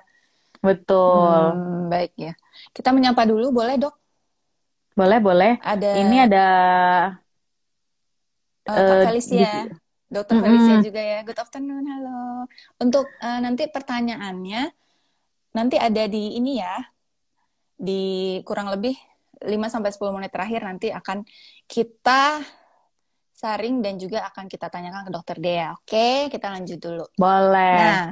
Betul. 0.64 1.54
Hmm, 1.54 1.92
baik 1.92 2.14
ya. 2.18 2.34
Kita 2.74 2.90
menyapa 2.96 3.28
dulu 3.30 3.54
boleh 3.54 3.78
dok? 3.78 3.96
Boleh 4.98 5.20
boleh. 5.22 5.54
Ada 5.62 5.90
ini 6.02 6.18
ada 6.26 6.46
Uh, 8.68 8.76
Kak 8.76 9.16
Felicia, 9.16 9.72
Dokter 10.12 10.36
mm 10.36 10.44
-hmm. 10.44 10.52
Felicia 10.52 10.76
juga 10.84 11.00
ya. 11.00 11.20
Good 11.24 11.40
afternoon, 11.40 11.88
halo. 11.88 12.52
Untuk 12.84 13.08
uh, 13.24 13.40
nanti 13.40 13.64
pertanyaannya 13.72 14.76
nanti 15.58 15.82
ada 15.82 16.06
di 16.06 16.38
ini 16.38 16.62
ya. 16.62 16.78
Di 17.78 18.38
kurang 18.46 18.70
lebih 18.70 18.94
5 19.42 19.74
sampai 19.74 19.90
10 19.90 20.18
menit 20.18 20.30
terakhir 20.30 20.62
nanti 20.66 20.94
akan 20.94 21.26
kita 21.66 22.42
saring 23.38 23.86
dan 23.86 24.02
juga 24.02 24.26
akan 24.34 24.50
kita 24.50 24.70
tanyakan 24.70 25.10
ke 25.10 25.12
Dokter 25.14 25.38
Dea. 25.38 25.74
Oke, 25.78 26.30
kita 26.30 26.50
lanjut 26.54 26.82
dulu. 26.82 27.06
Boleh. 27.18 27.78
Nah, 27.78 28.08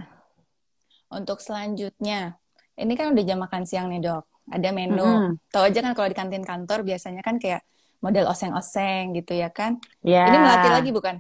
untuk 1.09 1.41
selanjutnya, 1.41 2.37
ini 2.77 2.93
kan 2.93 3.09
udah 3.09 3.23
jam 3.25 3.41
makan 3.41 3.65
siang 3.65 3.89
nih 3.89 4.05
dok. 4.05 4.25
Ada 4.45 4.69
menu. 4.69 5.01
Mm 5.01 5.17
-hmm. 5.17 5.33
Tahu 5.49 5.63
aja 5.65 5.79
kan 5.81 5.93
kalau 5.97 6.07
di 6.09 6.17
kantin 6.17 6.45
kantor 6.45 6.85
biasanya 6.85 7.25
kan 7.25 7.41
kayak 7.41 7.65
model 8.05 8.29
oseng-oseng 8.29 9.17
gitu 9.17 9.33
ya 9.33 9.49
kan? 9.49 9.81
Yeah. 10.05 10.29
Ini 10.29 10.37
melatih 10.37 10.71
lagi 10.77 10.89
bukan? 10.93 11.15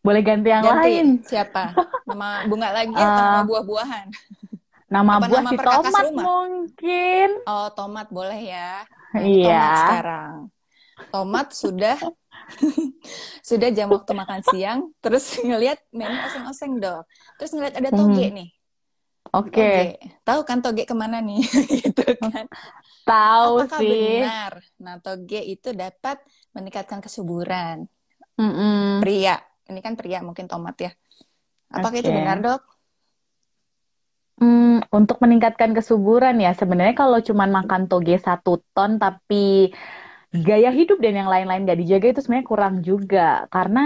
Boleh 0.00 0.22
ganti 0.24 0.48
yang 0.48 0.64
ganti. 0.64 0.80
lain. 0.80 1.06
Siapa? 1.20 1.76
Nama 2.08 2.48
bunga 2.48 2.72
lagi 2.72 2.94
uh, 2.94 3.02
atau 3.02 3.22
nama 3.26 3.42
buah-buahan? 3.42 4.06
Nama 4.86 5.18
Apa 5.18 5.26
buah 5.26 5.42
nama 5.42 5.50
si 5.50 5.56
tomat 5.58 6.04
rumah? 6.06 6.24
mungkin. 6.24 7.28
Oh, 7.42 7.68
tomat 7.74 8.06
boleh 8.14 8.38
ya. 8.38 8.86
Iya. 9.18 9.50
Yeah. 9.50 9.58
Tomat 9.58 9.78
sekarang. 9.82 10.34
Tomat 11.10 11.46
sudah 11.50 11.98
sudah 13.50 13.68
jam 13.74 13.90
waktu 13.90 14.12
makan 14.14 14.40
siang, 14.46 14.78
terus 15.02 15.34
ngelihat 15.46 15.82
menu 15.90 16.14
oseng-oseng 16.30 16.78
dong. 16.78 17.02
Terus 17.42 17.50
ngelihat 17.58 17.74
ada 17.82 17.90
toge 17.90 18.26
hmm. 18.30 18.36
nih. 18.38 18.48
Oke. 19.34 19.50
Okay. 19.50 19.82
Tahu 20.22 20.40
kan 20.46 20.62
toge 20.62 20.86
ke 20.86 20.94
mana 20.94 21.18
nih? 21.18 21.42
gitu 21.82 22.06
kan. 22.22 22.46
Tahu 23.02 23.66
Apakah 23.66 23.80
sih. 23.82 24.22
benar? 24.22 24.52
Nah, 24.78 24.94
toge 25.02 25.42
itu 25.42 25.74
dapat 25.74 26.22
meningkatkan 26.54 27.02
kesuburan. 27.02 27.90
Mm 28.38 28.52
-mm. 28.54 28.86
Pria. 29.02 29.42
Ini 29.66 29.80
kan 29.82 29.98
pria, 29.98 30.22
mungkin 30.22 30.46
tomat 30.46 30.78
ya. 30.78 30.92
Apakah 31.74 31.98
okay. 31.98 32.06
itu 32.06 32.10
benar, 32.14 32.38
Dok? 32.38 32.75
Hmm, 34.36 34.84
untuk 34.92 35.16
meningkatkan 35.24 35.72
kesuburan 35.72 36.36
ya, 36.44 36.52
sebenarnya 36.52 36.92
kalau 37.02 37.18
cuma 37.24 37.44
makan 37.48 37.88
toge 37.88 38.20
satu 38.20 38.60
ton 38.76 39.00
tapi 39.00 39.72
gaya 40.48 40.68
hidup 40.78 40.98
dan 41.04 41.14
yang 41.20 41.30
lain-lain 41.32 41.64
gak 41.64 41.80
dijaga 41.80 42.06
itu 42.12 42.20
sebenarnya 42.20 42.48
kurang 42.52 42.74
juga. 42.88 43.48
Karena 43.54 43.80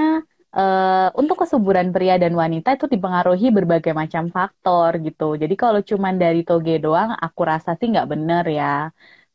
uh, 0.59 1.09
untuk 1.21 1.37
kesuburan 1.43 1.89
pria 1.95 2.15
dan 2.23 2.35
wanita 2.35 2.69
itu 2.77 2.87
dipengaruhi 2.91 3.47
berbagai 3.55 3.93
macam 3.95 4.25
faktor 4.37 4.91
gitu. 5.07 5.25
Jadi 5.43 5.55
kalau 5.63 5.81
cuma 5.91 6.09
dari 6.23 6.43
toge 6.49 6.83
doang, 6.83 7.11
aku 7.15 7.41
rasa 7.47 7.71
sih 7.79 7.87
nggak 7.93 8.09
bener 8.13 8.45
ya. 8.51 8.91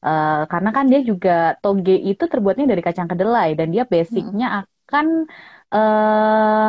Uh, 0.06 0.45
karena 0.51 0.69
kan 0.75 0.86
dia 0.91 1.01
juga 1.01 1.32
toge 1.63 1.95
itu 1.97 2.23
terbuatnya 2.32 2.65
dari 2.71 2.82
kacang 2.86 3.08
kedelai 3.10 3.49
dan 3.58 3.67
dia 3.73 3.84
basicnya 3.89 4.47
hmm. 4.51 4.60
akan 4.62 5.08
uh, 5.73 6.67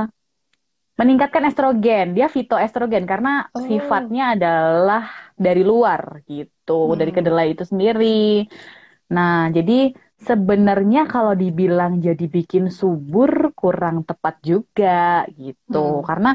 meningkatkan 0.97 1.45
estrogen. 1.49 2.17
Dia 2.17 2.27
fitoestrogen 2.33 3.05
karena 3.05 3.47
oh. 3.53 3.63
sifatnya 3.63 4.35
adalah 4.35 5.05
dari 5.37 5.63
luar 5.63 6.25
gitu, 6.25 6.93
hmm. 6.93 6.99
dari 6.99 7.13
kedelai 7.13 7.49
itu 7.53 7.65
sendiri. 7.69 8.49
Nah, 9.13 9.53
jadi 9.53 9.93
sebenarnya 10.17 11.05
kalau 11.07 11.37
dibilang 11.37 12.01
jadi 12.01 12.25
bikin 12.25 12.73
subur 12.73 13.53
kurang 13.53 14.09
tepat 14.09 14.41
juga 14.41 15.29
gitu. 15.37 16.01
Hmm. 16.01 16.05
Karena 16.05 16.31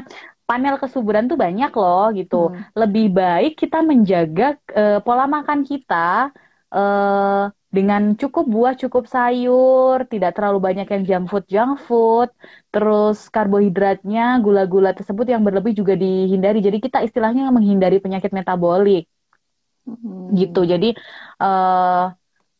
panel 0.46 0.78
kesuburan 0.78 1.26
tuh 1.26 1.36
banyak 1.36 1.72
loh 1.74 2.14
gitu. 2.14 2.54
Hmm. 2.54 2.62
Lebih 2.78 3.06
baik 3.12 3.52
kita 3.58 3.82
menjaga 3.82 4.56
uh, 4.72 4.98
pola 5.02 5.26
makan 5.26 5.66
kita 5.66 6.30
uh, 6.72 7.52
dengan 7.72 8.12
cukup 8.20 8.44
buah, 8.48 8.74
cukup 8.76 9.08
sayur, 9.08 10.04
tidak 10.08 10.36
terlalu 10.36 10.60
banyak 10.60 10.88
yang 10.92 11.02
junk 11.08 11.26
food, 11.32 11.44
junk 11.48 11.80
food, 11.88 12.28
terus 12.68 13.32
karbohidratnya, 13.32 14.36
gula-gula 14.44 14.92
tersebut 14.92 15.24
yang 15.24 15.40
berlebih 15.40 15.72
juga 15.72 15.96
dihindari. 15.96 16.60
Jadi 16.60 16.84
kita 16.84 17.00
istilahnya 17.00 17.48
menghindari 17.48 17.96
penyakit 17.96 18.28
metabolik, 18.32 19.08
hmm. 19.88 20.36
gitu. 20.36 20.68
Jadi 20.68 20.92
uh, 21.40 22.12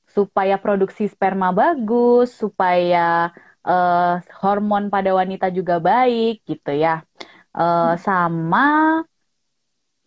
supaya 0.09 0.57
produksi 0.57 1.13
sperma 1.13 1.53
bagus, 1.53 2.33
supaya 2.33 3.33
uh, 3.65 4.17
hormon 4.41 4.89
pada 4.89 5.13
wanita 5.13 5.53
juga 5.53 5.77
baik, 5.77 6.41
gitu 6.49 6.73
ya. 6.73 7.05
Uh, 7.53 8.01
sama 8.01 9.05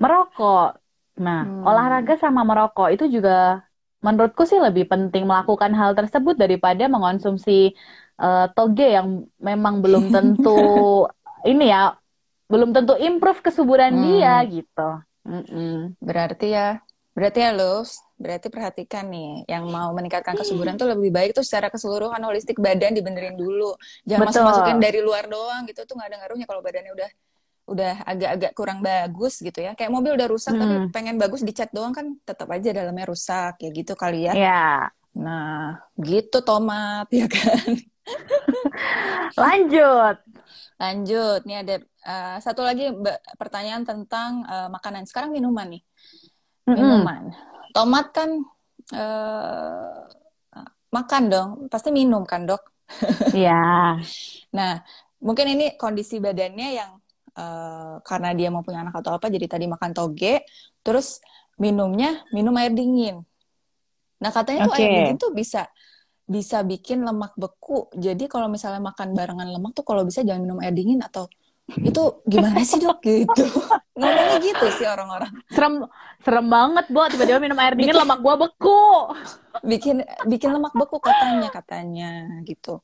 merokok. 0.02 0.82
Nah, 1.22 1.46
hmm. 1.46 1.62
olahraga 1.62 2.18
sama 2.18 2.42
merokok 2.42 2.90
itu 2.90 3.06
juga 3.22 3.65
menurutku 4.06 4.46
sih 4.46 4.62
lebih 4.62 4.86
penting 4.86 5.26
melakukan 5.26 5.74
hal 5.74 5.98
tersebut 5.98 6.38
daripada 6.38 6.86
mengonsumsi 6.86 7.74
uh, 8.22 8.46
toge 8.54 8.94
yang 8.94 9.26
memang 9.42 9.82
belum 9.82 10.10
tentu 10.16 11.10
ini 11.42 11.74
ya 11.74 11.98
belum 12.46 12.78
tentu 12.78 12.94
improve 13.02 13.42
kesuburan 13.42 13.98
hmm. 13.98 14.04
dia 14.06 14.36
gitu. 14.46 14.90
Mm-mm. 15.26 15.98
Berarti 15.98 16.54
ya, 16.54 16.78
berarti 17.18 17.42
ya 17.42 17.50
lo, 17.58 17.82
berarti 18.22 18.54
perhatikan 18.54 19.10
nih, 19.10 19.50
yang 19.50 19.66
mau 19.66 19.90
meningkatkan 19.98 20.38
kesuburan 20.38 20.78
tuh 20.78 20.94
lebih 20.94 21.10
baik 21.10 21.34
tuh 21.34 21.42
secara 21.42 21.74
keseluruhan 21.74 22.22
holistik 22.22 22.62
badan 22.62 22.94
dibenerin 22.94 23.34
dulu, 23.34 23.74
jangan 24.06 24.30
masuk 24.30 24.46
masukin 24.46 24.78
dari 24.78 25.02
luar 25.02 25.26
doang 25.26 25.66
gitu 25.66 25.82
tuh 25.90 25.98
nggak 25.98 26.10
ada 26.14 26.18
ngaruhnya 26.22 26.46
kalau 26.46 26.62
badannya 26.62 26.94
udah 26.94 27.10
udah 27.66 28.06
agak-agak 28.06 28.52
kurang 28.54 28.80
bagus 28.86 29.42
gitu 29.42 29.60
ya. 29.62 29.74
Kayak 29.74 29.92
mobil 29.94 30.14
udah 30.14 30.28
rusak 30.30 30.54
hmm. 30.54 30.62
tapi 30.62 30.76
pengen 30.94 31.16
bagus 31.18 31.42
dicat 31.42 31.74
doang 31.74 31.94
kan 31.94 32.14
tetap 32.22 32.50
aja 32.54 32.70
dalamnya 32.70 33.06
rusak 33.10 33.58
ya 33.62 33.70
gitu 33.74 33.94
kali 33.98 34.30
ya. 34.30 34.34
Iya. 34.34 34.70
Nah, 35.16 35.80
gitu 35.98 36.44
tomat 36.46 37.10
ya 37.10 37.26
kan. 37.26 37.74
Lanjut. 39.42 40.18
Lanjut. 40.78 41.42
Nih 41.48 41.58
ada 41.66 41.76
uh, 42.06 42.38
satu 42.44 42.62
lagi 42.62 42.94
pertanyaan 43.40 43.82
tentang 43.88 44.46
uh, 44.46 44.70
makanan. 44.70 45.10
Sekarang 45.10 45.34
minuman 45.34 45.80
nih. 45.80 45.84
Minuman. 46.70 47.34
Mm-hmm. 47.34 47.74
Tomat 47.74 48.08
kan 48.14 48.30
uh, 48.94 50.06
makan 50.96 51.24
dong. 51.28 51.50
Pasti 51.68 51.90
minum 51.92 52.24
kan, 52.24 52.48
Dok? 52.48 52.62
Iya. 53.36 54.00
nah, 54.58 54.80
mungkin 55.20 55.58
ini 55.58 55.76
kondisi 55.76 56.24
badannya 56.24 56.70
yang 56.78 56.92
uh, 57.36 58.00
karena 58.02 58.32
dia 58.34 58.50
mau 58.50 58.64
punya 58.64 58.82
anak 58.82 58.96
atau 59.00 59.16
apa 59.16 59.28
jadi 59.28 59.46
tadi 59.46 59.66
makan 59.68 59.92
toge 59.92 60.44
terus 60.82 61.20
minumnya 61.60 62.24
minum 62.36 62.56
air 62.60 62.72
dingin. 62.72 63.24
Nah 64.20 64.32
katanya 64.32 64.68
okay. 64.68 64.72
tuh 64.72 64.76
air 64.80 64.92
dingin 64.92 65.18
tuh 65.20 65.32
bisa 65.32 65.62
bisa 66.26 66.66
bikin 66.66 67.06
lemak 67.06 67.38
beku. 67.38 67.92
Jadi 67.94 68.26
kalau 68.26 68.50
misalnya 68.50 68.82
makan 68.82 69.14
barengan 69.14 69.48
lemak 69.48 69.72
tuh 69.78 69.86
kalau 69.86 70.02
bisa 70.04 70.26
jangan 70.26 70.42
minum 70.42 70.60
air 70.64 70.74
dingin 70.74 71.00
atau 71.04 71.30
itu 71.82 72.22
gimana 72.30 72.62
sih 72.62 72.78
dok? 72.78 73.02
gitu. 73.02 73.46
Ngomongnya 74.00 74.38
gitu 74.44 74.66
sih 74.76 74.86
orang-orang. 74.86 75.32
Serem 75.50 75.88
serem 76.22 76.46
banget 76.50 76.86
bu 76.92 77.00
tiba-tiba 77.08 77.40
minum 77.40 77.58
air 77.62 77.74
dingin 77.78 77.96
bikin, 77.96 78.02
lemak 78.04 78.20
gua 78.20 78.36
beku. 78.36 78.84
Bikin 79.64 79.96
bikin 80.28 80.50
lemak 80.52 80.74
beku 80.76 80.98
katanya 81.00 81.50
katanya 81.54 82.12
gitu 82.44 82.84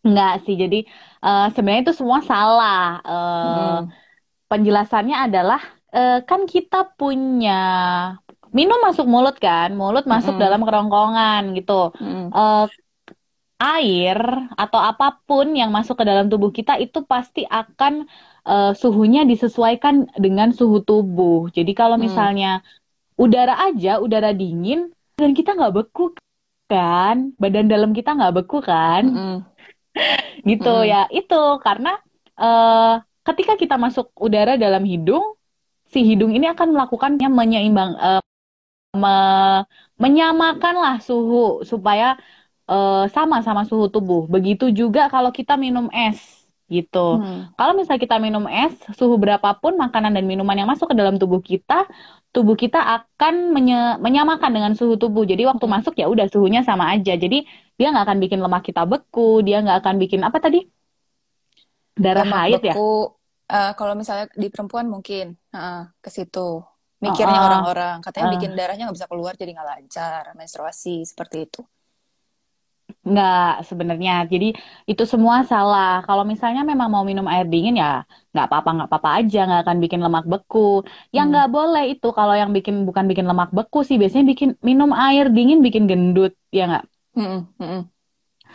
Enggak 0.00 0.48
sih, 0.48 0.56
jadi 0.56 0.88
uh, 1.20 1.52
sebenarnya 1.52 1.92
itu 1.92 1.94
semua 1.96 2.24
salah. 2.24 3.04
Uh, 3.04 3.20
hmm. 3.20 3.80
Penjelasannya 4.48 5.16
adalah 5.28 5.60
uh, 5.92 6.24
kan 6.24 6.48
kita 6.48 6.88
punya 6.96 7.60
minum 8.50 8.80
masuk 8.80 9.04
mulut 9.04 9.36
kan, 9.36 9.76
mulut 9.76 10.08
masuk 10.08 10.40
hmm. 10.40 10.42
dalam 10.42 10.64
kerongkongan 10.64 11.52
gitu. 11.52 11.92
Hmm. 12.00 12.32
Uh, 12.32 12.66
air 13.60 14.16
atau 14.56 14.80
apa 14.80 15.20
pun 15.28 15.52
yang 15.52 15.68
masuk 15.68 16.00
ke 16.00 16.04
dalam 16.08 16.32
tubuh 16.32 16.48
kita 16.48 16.80
itu 16.80 17.04
pasti 17.04 17.44
akan 17.44 18.08
uh, 18.48 18.72
suhunya 18.72 19.28
disesuaikan 19.28 20.08
dengan 20.16 20.56
suhu 20.56 20.80
tubuh. 20.80 21.52
Jadi 21.52 21.76
kalau 21.76 22.00
hmm. 22.00 22.04
misalnya 22.08 22.64
udara 23.20 23.68
aja, 23.68 24.00
udara 24.00 24.32
dingin, 24.32 24.96
dan 25.20 25.36
kita 25.36 25.52
nggak 25.52 25.76
beku 25.76 26.16
kan, 26.72 27.36
badan 27.36 27.68
dalam 27.68 27.92
kita 27.92 28.16
nggak 28.16 28.40
beku 28.40 28.64
kan. 28.64 29.04
Hmm 29.04 29.49
gitu 30.50 30.74
hmm. 30.82 30.86
ya 30.88 31.02
itu 31.10 31.40
karena 31.60 31.98
uh, 32.38 33.02
ketika 33.26 33.54
kita 33.58 33.76
masuk 33.76 34.10
udara 34.16 34.56
dalam 34.56 34.82
hidung 34.86 35.36
si 35.90 36.06
hidung 36.06 36.32
ini 36.32 36.46
akan 36.50 36.72
melakukannya 36.72 37.28
menyeimbang 37.28 37.92
uh, 37.98 38.22
me 38.94 39.16
menyamakanlah 40.00 40.98
suhu 41.02 41.62
supaya 41.62 42.18
uh, 42.66 43.06
sama 43.10 43.42
sama 43.42 43.66
suhu 43.66 43.90
tubuh 43.90 44.26
begitu 44.26 44.70
juga 44.70 45.10
kalau 45.10 45.30
kita 45.30 45.54
minum 45.58 45.90
es 45.90 46.40
gitu. 46.70 47.18
Hmm. 47.18 47.50
Kalau 47.58 47.74
misalnya 47.74 47.98
kita 47.98 48.16
minum 48.22 48.46
es, 48.46 48.78
suhu 48.94 49.18
berapapun 49.18 49.74
makanan 49.74 50.14
dan 50.14 50.24
minuman 50.24 50.54
yang 50.54 50.70
masuk 50.70 50.94
ke 50.94 50.94
dalam 50.94 51.18
tubuh 51.18 51.42
kita, 51.42 51.84
tubuh 52.30 52.54
kita 52.54 52.78
akan 52.78 53.50
menye 53.50 53.98
menyamakan 53.98 54.50
dengan 54.54 54.72
suhu 54.78 54.94
tubuh. 54.94 55.26
Jadi 55.26 55.46
waktu 55.46 55.66
hmm. 55.66 55.74
masuk 55.78 55.94
ya 55.98 56.06
udah 56.06 56.30
suhunya 56.30 56.62
sama 56.62 56.94
aja. 56.94 57.18
Jadi 57.18 57.46
dia 57.74 57.88
nggak 57.90 58.04
akan 58.06 58.18
bikin 58.22 58.38
lemak 58.38 58.62
kita 58.66 58.86
beku, 58.86 59.42
dia 59.42 59.62
nggak 59.62 59.82
akan 59.82 59.94
bikin 59.98 60.20
apa 60.22 60.38
tadi? 60.38 60.62
Darah 61.98 62.22
lemak 62.22 62.40
haid 62.46 62.62
ya? 62.62 62.74
beku, 62.74 62.94
ya? 63.50 63.50
Uh, 63.50 63.72
kalau 63.74 63.94
misalnya 63.98 64.26
di 64.32 64.46
perempuan 64.46 64.86
mungkin 64.86 65.34
uh, 65.52 65.90
ke 65.98 66.08
situ. 66.08 66.62
Mikirnya 67.00 67.40
orang-orang, 67.40 67.96
uh, 67.96 68.00
uh, 68.00 68.04
katanya 68.04 68.26
uh. 68.28 68.32
bikin 68.36 68.50
darahnya 68.52 68.84
nggak 68.84 68.98
bisa 69.00 69.08
keluar 69.08 69.32
jadi 69.32 69.56
nggak 69.56 69.68
lancar, 69.72 70.22
menstruasi 70.36 71.08
seperti 71.08 71.48
itu. 71.48 71.64
Nggak 73.10 73.36
sebenarnya. 73.68 74.12
Jadi 74.32 74.46
itu 74.90 75.02
semua 75.12 75.36
salah. 75.50 75.88
Kalau 76.06 76.24
misalnya 76.32 76.62
memang 76.70 76.88
mau 76.94 77.04
minum 77.10 77.26
air 77.32 77.44
dingin 77.52 77.74
ya 77.82 77.86
nggak 78.32 78.44
apa-apa 78.46 78.68
nggak 78.76 78.88
apa-apa 78.90 79.10
aja 79.18 79.38
nggak 79.46 79.60
akan 79.64 79.76
bikin 79.84 80.00
lemak 80.04 80.24
beku. 80.32 80.58
Yang 81.16 81.24
hmm. 81.26 81.32
nggak 81.32 81.48
boleh 81.56 81.82
itu 81.92 82.06
kalau 82.18 82.34
yang 82.40 82.50
bikin 82.56 82.74
bukan 82.88 83.04
bikin 83.10 83.26
lemak 83.30 83.50
beku 83.56 83.78
sih 83.88 83.96
biasanya 84.00 84.24
bikin 84.32 84.50
minum 84.68 84.90
air 85.04 85.24
dingin 85.36 85.58
bikin 85.66 85.84
gendut 85.90 86.32
ya 86.56 86.62
nggak? 86.70 86.84
Hmm, 87.14 87.24
hmm, 87.58 87.64
hmm. 87.66 87.99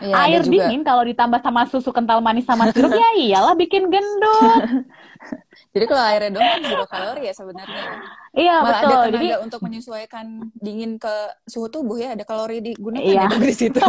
Ya, 0.03 0.27
air 0.27 0.43
dingin 0.43 0.83
kalau 0.83 1.07
ditambah 1.07 1.39
sama 1.39 1.63
susu 1.71 1.95
kental 1.95 2.19
manis 2.19 2.43
sama 2.43 2.67
sirup 2.75 2.91
ya 2.91 3.09
iyalah 3.15 3.55
bikin 3.55 3.87
gendut. 3.87 4.63
Jadi 5.75 5.85
kalau 5.91 6.03
airnya 6.07 6.31
doang 6.31 6.47
kan 6.47 6.61
zero 6.63 6.85
kalori 6.87 7.23
ya 7.27 7.33
sebenarnya. 7.35 7.83
Iya 8.31 8.55
Malah 8.63 8.71
betul. 8.79 8.95
ada 8.95 9.11
Jadi 9.11 9.27
untuk 9.43 9.59
menyesuaikan 9.63 10.25
dingin 10.55 10.95
ke 10.95 11.15
suhu 11.47 11.67
tubuh 11.67 11.99
ya, 11.99 12.15
ada 12.15 12.23
kalori 12.23 12.63
digunakan 12.63 13.03
iya. 13.03 13.27
ya 13.27 13.39
di 13.39 13.55
situ. 13.55 13.79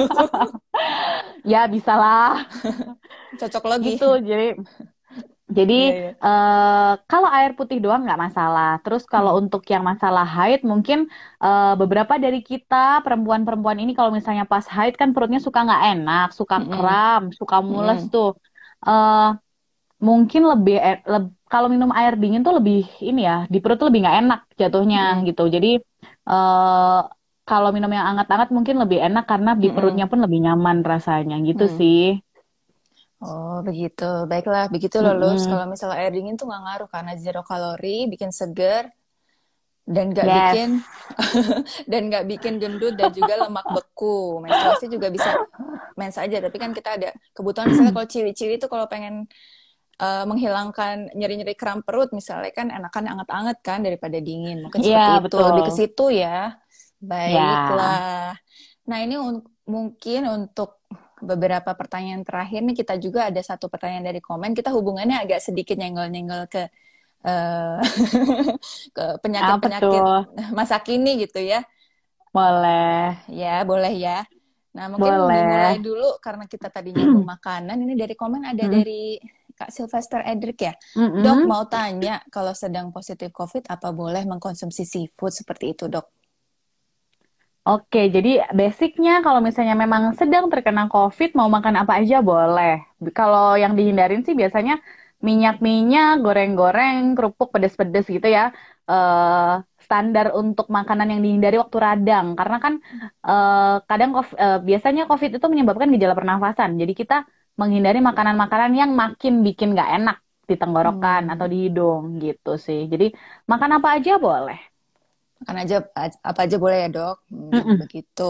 ya 1.53 1.63
bisa 1.71 1.95
lah. 1.95 2.43
Cocok 3.43 3.65
lagi. 3.71 3.95
Itu 3.95 4.19
jadi 4.19 4.59
jadi 5.47 5.81
iya, 5.95 6.11
iya. 6.11 6.13
Uh, 6.19 6.93
kalau 7.07 7.31
air 7.31 7.55
putih 7.55 7.79
doang 7.79 8.03
nggak 8.03 8.19
masalah. 8.19 8.83
Terus 8.83 9.07
kalau 9.07 9.39
hmm. 9.39 9.41
untuk 9.47 9.63
yang 9.71 9.87
masalah 9.87 10.27
haid 10.27 10.67
mungkin 10.67 11.07
uh, 11.39 11.79
beberapa 11.79 12.19
dari 12.19 12.43
kita 12.43 13.07
perempuan-perempuan 13.07 13.79
ini 13.79 13.95
kalau 13.95 14.11
misalnya 14.11 14.43
pas 14.43 14.67
haid 14.67 14.99
kan 14.99 15.15
perutnya 15.15 15.39
suka 15.39 15.63
nggak 15.63 15.83
enak, 15.95 16.29
suka 16.35 16.59
hmm. 16.59 16.71
kram, 16.75 17.23
suka 17.31 17.57
mules 17.63 18.03
hmm. 18.03 18.11
tuh. 18.11 18.35
Uh, 18.83 19.39
mungkin 20.03 20.43
lebih 20.51 20.77
eh, 20.77 20.99
le 21.07 21.31
kalau 21.47 21.71
minum 21.71 21.89
air 21.95 22.19
dingin 22.19 22.43
tuh 22.43 22.59
lebih 22.59 22.85
ini 23.01 23.25
ya 23.25 23.47
di 23.47 23.63
perut 23.63 23.81
tuh 23.81 23.89
lebih 23.89 24.05
nggak 24.05 24.19
enak 24.27 24.41
jatuhnya 24.61 25.03
hmm. 25.17 25.23
gitu 25.31 25.49
jadi 25.49 25.81
uh, 26.29 27.07
kalau 27.47 27.71
minum 27.73 27.89
yang 27.89 28.13
hangat-hangat 28.13 28.51
mungkin 28.53 28.77
lebih 28.83 28.99
enak 28.99 29.25
karena 29.25 29.55
di 29.57 29.71
perutnya 29.73 30.05
pun 30.11 30.21
lebih 30.21 30.43
nyaman 30.43 30.85
rasanya 30.85 31.41
gitu 31.47 31.65
hmm. 31.65 31.75
sih 31.79 32.19
Oh 33.17 33.65
begitu, 33.65 34.29
baiklah 34.29 34.69
begitu 34.69 35.01
loh 35.01 35.17
mm-hmm. 35.17 35.49
Kalau 35.49 35.65
misalnya 35.65 35.97
air 36.05 36.13
dingin 36.13 36.37
tuh 36.37 36.45
nggak 36.53 36.63
ngaruh 36.69 36.89
karena 36.93 37.13
zero 37.17 37.41
kalori, 37.41 38.05
bikin 38.13 38.29
seger 38.29 38.93
dan 39.87 40.11
nggak 40.13 40.27
yes. 40.27 40.37
bikin 40.37 40.71
dan 41.91 42.01
nggak 42.11 42.25
bikin 42.27 42.55
gendut 42.61 42.95
dan 42.99 43.15
juga 43.17 43.41
lemak 43.41 43.65
beku. 43.73 44.45
Menstruasi 44.45 44.93
juga 44.93 45.09
bisa 45.09 45.33
mens 45.97 46.21
aja, 46.21 46.45
tapi 46.45 46.57
kan 46.61 46.77
kita 46.77 47.01
ada 47.01 47.11
kebutuhan 47.33 47.73
misalnya 47.73 47.97
kalau 47.97 48.09
ciri-ciri 48.11 48.61
tuh 48.61 48.69
kalau 48.69 48.85
pengen 48.85 49.25
uh, 50.01 50.25
menghilangkan 50.29 51.13
nyeri-nyeri 51.17 51.57
kram 51.57 51.81
perut 51.81 52.13
misalnya 52.13 52.53
kan 52.53 52.69
enakan 52.69 53.17
anget-anget 53.17 53.59
kan 53.65 53.81
daripada 53.81 54.19
dingin 54.21 54.65
mungkin 54.65 54.81
yeah, 54.85 55.17
seperti 55.17 55.25
betul. 55.29 55.39
itu 55.41 55.45
lebih 55.49 55.65
ke 55.65 55.73
situ 55.73 56.07
ya 56.13 56.41
baiklah 57.01 58.37
yeah. 58.37 58.89
nah 58.89 58.99
ini 59.03 59.17
un 59.21 59.41
mungkin 59.67 60.23
untuk 60.31 60.76
beberapa 61.23 61.73
pertanyaan 61.73 62.23
terakhir 62.27 62.61
nih 62.61 62.77
kita 62.77 62.95
juga 63.01 63.29
ada 63.33 63.41
satu 63.41 63.73
pertanyaan 63.73 64.05
dari 64.13 64.21
komen 64.21 64.53
kita 64.53 64.73
hubungannya 64.75 65.17
agak 65.23 65.41
sedikit 65.41 65.77
nyenggol-nyenggol 65.81 66.45
ke 66.51 66.69
uh, 67.25 67.81
ke 68.97 69.05
penyakit-penyakit 69.25 70.03
masa 70.53 70.77
kini 70.81 71.25
gitu 71.25 71.41
ya 71.41 71.65
Boleh. 72.37 73.17
Ya, 73.33 73.65
boleh 73.65 73.97
ya. 73.97 74.29
Nah, 74.77 74.93
mungkin 74.93 75.09
Boleh. 75.09 75.41
dimulai 75.41 75.77
dulu 75.81 76.21
karena 76.21 76.45
kita 76.45 76.69
tadi 76.69 76.93
nyambung 76.93 77.25
makanan. 77.33 77.81
Ini 77.81 77.97
dari 77.97 78.13
komen 78.13 78.45
ada 78.45 78.61
Mm. 78.69 78.73
dari 78.77 79.17
Kak 79.57 79.73
Sylvester 79.73 80.21
Edric 80.21 80.61
ya. 80.61 80.77
Mm-mm. 81.01 81.25
Dok, 81.25 81.49
mau 81.49 81.65
tanya 81.65 82.21
kalau 82.29 82.53
sedang 82.53 82.93
positif 82.93 83.33
COVID 83.33 83.73
apa 83.73 83.89
boleh 83.89 84.29
mengkonsumsi 84.29 84.85
seafood 84.85 85.33
seperti 85.33 85.73
itu, 85.73 85.89
Dok? 85.89 86.26
Oke, 87.69 87.99
jadi 88.15 88.29
basicnya 88.61 89.11
kalau 89.25 89.41
misalnya 89.47 89.75
memang 89.83 90.03
sedang 90.21 90.45
terkena 90.53 90.83
COVID, 90.93 91.29
mau 91.39 91.49
makan 91.57 91.75
apa 91.83 91.93
aja 92.01 92.17
boleh. 92.31 92.71
Kalau 93.19 93.43
yang 93.63 93.73
dihindarin 93.79 94.23
sih 94.27 94.35
biasanya 94.41 94.73
minyak-minyak, 95.27 96.11
goreng-goreng, 96.25 96.99
kerupuk 97.17 97.49
pedes-pedes 97.55 98.07
gitu 98.15 98.27
ya. 98.37 98.43
Eh, 98.91 99.51
standar 99.87 100.27
untuk 100.41 100.67
makanan 100.77 101.07
yang 101.13 101.21
dihindari 101.25 101.57
waktu 101.63 101.79
radang. 101.87 102.27
Karena 102.39 102.57
kan 102.65 102.75
eh, 103.29 103.75
kadang 103.89 104.11
eh, 104.43 104.57
biasanya 104.69 105.03
COVID 105.11 105.31
itu 105.37 105.47
menyebabkan 105.53 105.89
gejala 105.95 106.15
pernafasan. 106.19 106.71
Jadi 106.81 106.93
kita 107.01 107.15
menghindari 107.61 107.99
makanan-makanan 108.09 108.73
yang 108.81 108.91
makin 109.03 109.33
bikin 109.47 109.69
nggak 109.75 109.89
enak 109.97 110.17
di 110.51 110.55
tenggorokan 110.61 111.23
Hmm. 111.27 111.33
atau 111.35 111.47
di 111.53 111.57
hidung 111.67 112.03
gitu 112.23 112.51
sih. 112.67 112.79
Jadi 112.93 113.05
makan 113.51 113.71
apa 113.83 113.89
aja 113.99 114.13
boleh. 114.27 114.76
Makan 115.41 115.57
aja 115.63 115.77
apa 116.31 116.41
aja 116.45 116.57
boleh 116.63 116.79
ya, 116.85 116.89
Dok? 116.97 117.17
Hmm, 117.31 117.77
begitu. 117.81 118.23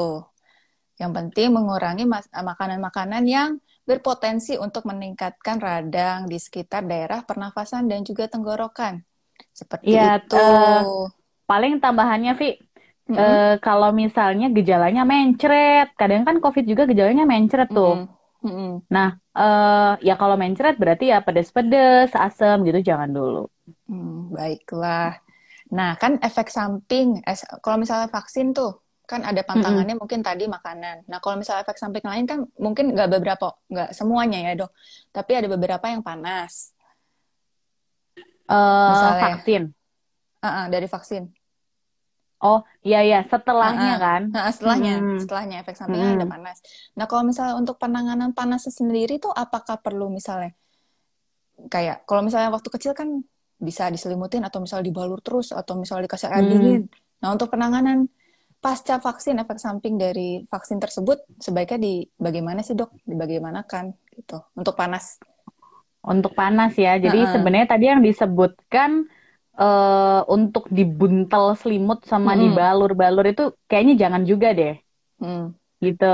Yang 1.00 1.12
penting 1.16 1.48
mengurangi 1.56 2.04
makanan-makanan 2.50 3.24
yang 3.28 3.50
berpotensi 3.88 4.56
untuk 4.56 4.82
meningkatkan 4.90 5.56
radang 5.60 6.20
di 6.26 6.38
sekitar 6.40 6.82
daerah 6.90 7.20
pernafasan 7.28 7.84
dan 7.90 8.00
juga 8.08 8.24
tenggorokan. 8.32 9.04
Seperti 9.52 9.86
Iya, 9.88 10.02
itu. 10.10 10.36
eh, 10.36 10.78
Paling 11.50 11.72
tambahannya, 11.84 12.30
Vi, 12.40 12.46
Mm-mm. 13.08 13.18
eh, 13.18 13.54
kalau 13.66 13.90
misalnya 14.02 14.46
gejalanya 14.56 15.02
mencret, 15.12 15.86
kadang 16.00 16.22
kan 16.28 16.36
COVID 16.44 16.64
juga 16.70 16.82
gejalanya 16.90 17.24
mencret 17.32 17.68
tuh. 17.76 17.90
Mm-mm. 17.90 18.08
Mm-mm. 18.44 18.82
Nah, 18.94 19.08
eh, 19.38 19.90
ya 20.08 20.14
kalau 20.20 20.36
mencret 20.42 20.74
berarti 20.82 21.04
ya 21.12 21.18
pedes-pedes, 21.26 22.10
asam 22.26 22.56
gitu 22.68 22.78
jangan 22.90 23.10
dulu. 23.18 23.38
Hmm, 23.88 24.30
baiklah. 24.34 25.18
Nah, 25.66 25.98
kan 25.98 26.22
efek 26.22 26.46
samping, 26.46 27.22
kalau 27.58 27.76
misalnya 27.82 28.06
vaksin 28.06 28.54
tuh, 28.54 28.86
kan 29.06 29.22
ada 29.22 29.42
pantangannya 29.42 29.94
mungkin 29.98 30.22
tadi 30.22 30.46
makanan. 30.46 31.06
Nah, 31.10 31.18
kalau 31.22 31.38
misalnya 31.38 31.62
efek 31.66 31.78
samping 31.78 32.02
lain 32.06 32.26
kan 32.26 32.46
mungkin 32.58 32.94
nggak 32.94 33.10
beberapa, 33.18 33.54
nggak 33.70 33.90
semuanya 33.94 34.38
ya 34.46 34.52
dok. 34.66 34.70
Tapi 35.10 35.32
ada 35.34 35.48
beberapa 35.50 35.86
yang 35.90 36.02
panas. 36.06 36.74
Eh, 38.46 38.90
Misalnya? 38.94 39.22
vaksin. 39.26 39.62
Ah, 40.42 40.46
ah, 40.46 40.64
dari 40.70 40.86
vaksin. 40.86 41.34
Oh, 42.38 42.62
iya 42.86 43.02
ya, 43.02 43.18
setelahnya 43.26 43.90
Ah, 43.90 43.96
ah. 43.96 43.98
kan. 43.98 44.22
Nah, 44.30 44.50
setelahnya, 44.54 44.92
Hmm. 45.02 45.18
setelahnya 45.18 45.56
efek 45.66 45.74
sampingnya 45.74 46.14
ada 46.14 46.26
Hmm. 46.28 46.34
panas. 46.36 46.58
Nah, 46.94 47.06
kalau 47.10 47.26
misalnya 47.26 47.54
untuk 47.58 47.80
penanganan 47.82 48.30
panasnya 48.36 48.70
sendiri 48.70 49.18
tuh 49.18 49.34
apakah 49.34 49.82
perlu 49.82 50.12
misalnya 50.12 50.54
kayak 51.72 52.04
kalau 52.04 52.20
misalnya 52.20 52.52
waktu 52.52 52.68
kecil 52.68 52.92
kan 52.92 53.24
bisa 53.58 53.88
diselimutin 53.94 54.42
atau 54.46 54.58
misalnya 54.64 54.86
dibalur 54.90 55.18
terus 55.24 55.50
atau 55.54 55.74
misalnya 55.80 56.04
dikasih 56.08 56.28
air 56.34 56.44
Hmm. 56.44 56.50
dingin. 56.52 56.82
Nah, 57.22 57.28
untuk 57.34 57.48
penanganan 57.52 58.08
pasca 58.64 58.98
vaksin 59.00 59.36
efek 59.42 59.58
samping 59.62 59.94
dari 60.00 60.44
vaksin 60.52 60.78
tersebut 60.82 61.18
sebaiknya 61.40 61.78
di 61.86 61.92
bagaimana 62.18 62.60
sih, 62.66 62.74
Dok? 62.78 62.90
Dibagaimanakan 63.10 63.84
gitu 64.16 64.36
untuk 64.58 64.74
panas. 64.80 65.20
Untuk 66.12 66.32
panas 66.38 66.72
ya. 66.84 66.90
Jadi 67.04 67.18
ah. 67.18 67.32
sebenarnya 67.32 67.68
tadi 67.74 67.84
yang 67.92 68.00
disebutkan 68.08 68.90
eh, 69.60 70.20
untuk 70.36 70.64
dibuntel 70.78 71.44
selimut 71.62 71.98
sama 72.12 72.32
Mm-mm. 72.32 72.42
dibalur-balur 72.42 73.24
itu 73.32 73.42
kayaknya 73.70 73.94
jangan 74.06 74.22
juga 74.30 74.48
deh. 74.58 74.74
Hmm. 75.20 75.56
Gitu. 75.84 76.04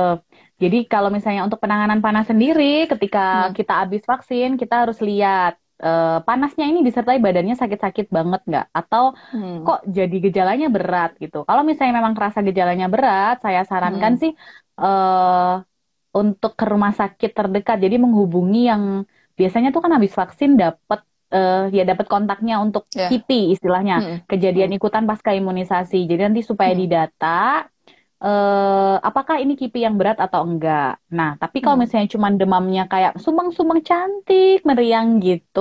Jadi 0.63 0.77
kalau 0.93 1.09
misalnya 1.15 1.43
untuk 1.47 1.61
penanganan 1.63 2.01
panas 2.05 2.27
sendiri, 2.31 2.63
ketika 2.91 3.19
Hmm. 3.33 3.55
kita 3.57 3.73
habis 3.87 4.03
vaksin, 4.11 4.49
kita 4.61 4.75
harus 4.87 4.99
lihat 5.09 5.53
eh, 5.87 6.19
panasnya 6.27 6.65
ini 6.71 6.81
disertai 6.87 7.19
badannya 7.25 7.55
sakit-sakit 7.63 8.07
banget 8.17 8.41
nggak? 8.49 8.67
Atau 8.79 9.03
Hmm. 9.33 9.63
kok 9.67 9.79
jadi 9.97 10.17
gejalanya 10.27 10.67
berat 10.77 11.11
gitu? 11.23 11.37
Kalau 11.49 11.63
misalnya 11.69 11.95
memang 12.01 12.15
kerasa 12.19 12.39
gejalanya 12.49 12.87
berat, 12.95 13.35
saya 13.45 13.61
sarankan 13.71 14.13
Hmm. 14.17 14.23
sih 14.23 14.33
eh 14.83 15.53
untuk 16.13 16.53
ke 16.61 16.65
rumah 16.73 16.93
sakit 17.01 17.31
terdekat. 17.39 17.77
Jadi 17.85 17.97
menghubungi 18.05 18.59
yang 18.71 18.83
biasanya 19.39 19.69
tuh 19.75 19.81
kan 19.85 19.93
habis 19.97 20.13
vaksin 20.21 20.51
dapat 20.63 21.01
eh, 21.33 21.73
ya 21.77 21.83
dapat 21.91 22.07
kontaknya 22.13 22.55
untuk 22.65 22.85
Ya. 22.93 23.09
KIPI 23.09 23.57
istilahnya 23.57 23.95
Hmm. 24.05 24.19
kejadian 24.31 24.71
ikutan 24.77 25.05
pasca 25.09 25.33
imunisasi. 25.33 26.05
Jadi 26.11 26.21
nanti 26.29 26.41
supaya 26.45 26.73
Hmm. 26.73 26.81
didata 26.85 27.65
eh 28.25 28.95
apakah 29.09 29.37
ini 29.43 29.53
KIPI 29.59 29.81
yang 29.87 29.97
berat 30.01 30.19
atau 30.25 30.41
enggak. 30.49 30.85
Nah, 31.17 31.29
tapi 31.43 31.59
kalau 31.65 31.77
Hmm. 31.77 31.83
misalnya 31.83 32.09
cuma 32.15 32.29
demamnya 32.41 32.83
kayak 32.93 33.13
sumeng-sumeng 33.25 33.81
cantik, 33.89 34.57
meriang 34.69 35.09
gitu, 35.27 35.61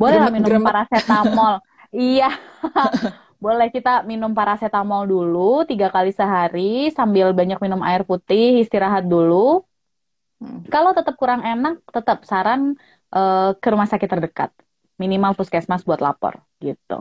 boleh 0.00 0.16
lah 0.22 0.30
minum 0.36 0.54
Gremet-gremet. 0.54 0.64
paracetamol. 0.64 1.54
Iya, 1.94 2.26
boleh 3.44 3.66
kita 3.74 3.90
minum 4.10 4.30
paracetamol 4.38 5.02
dulu 5.12 5.38
tiga 5.70 5.86
kali 5.94 6.10
sehari 6.18 6.60
sambil 6.98 7.26
banyak 7.38 7.58
minum 7.64 7.80
air 7.88 8.02
putih, 8.10 8.44
istirahat 8.62 9.04
dulu. 9.12 9.34
Hmm. 10.40 10.64
Kalau 10.72 10.90
tetap 10.98 11.14
kurang 11.20 11.42
enak, 11.50 11.74
tetap 11.96 12.18
saran 12.30 12.60
eh, 13.16 13.50
ke 13.62 13.66
rumah 13.72 13.88
sakit 13.92 14.08
terdekat. 14.12 14.50
Minimal 15.02 15.32
puskesmas 15.38 15.82
buat 15.88 16.00
lapor 16.04 16.34
gitu. 16.64 16.94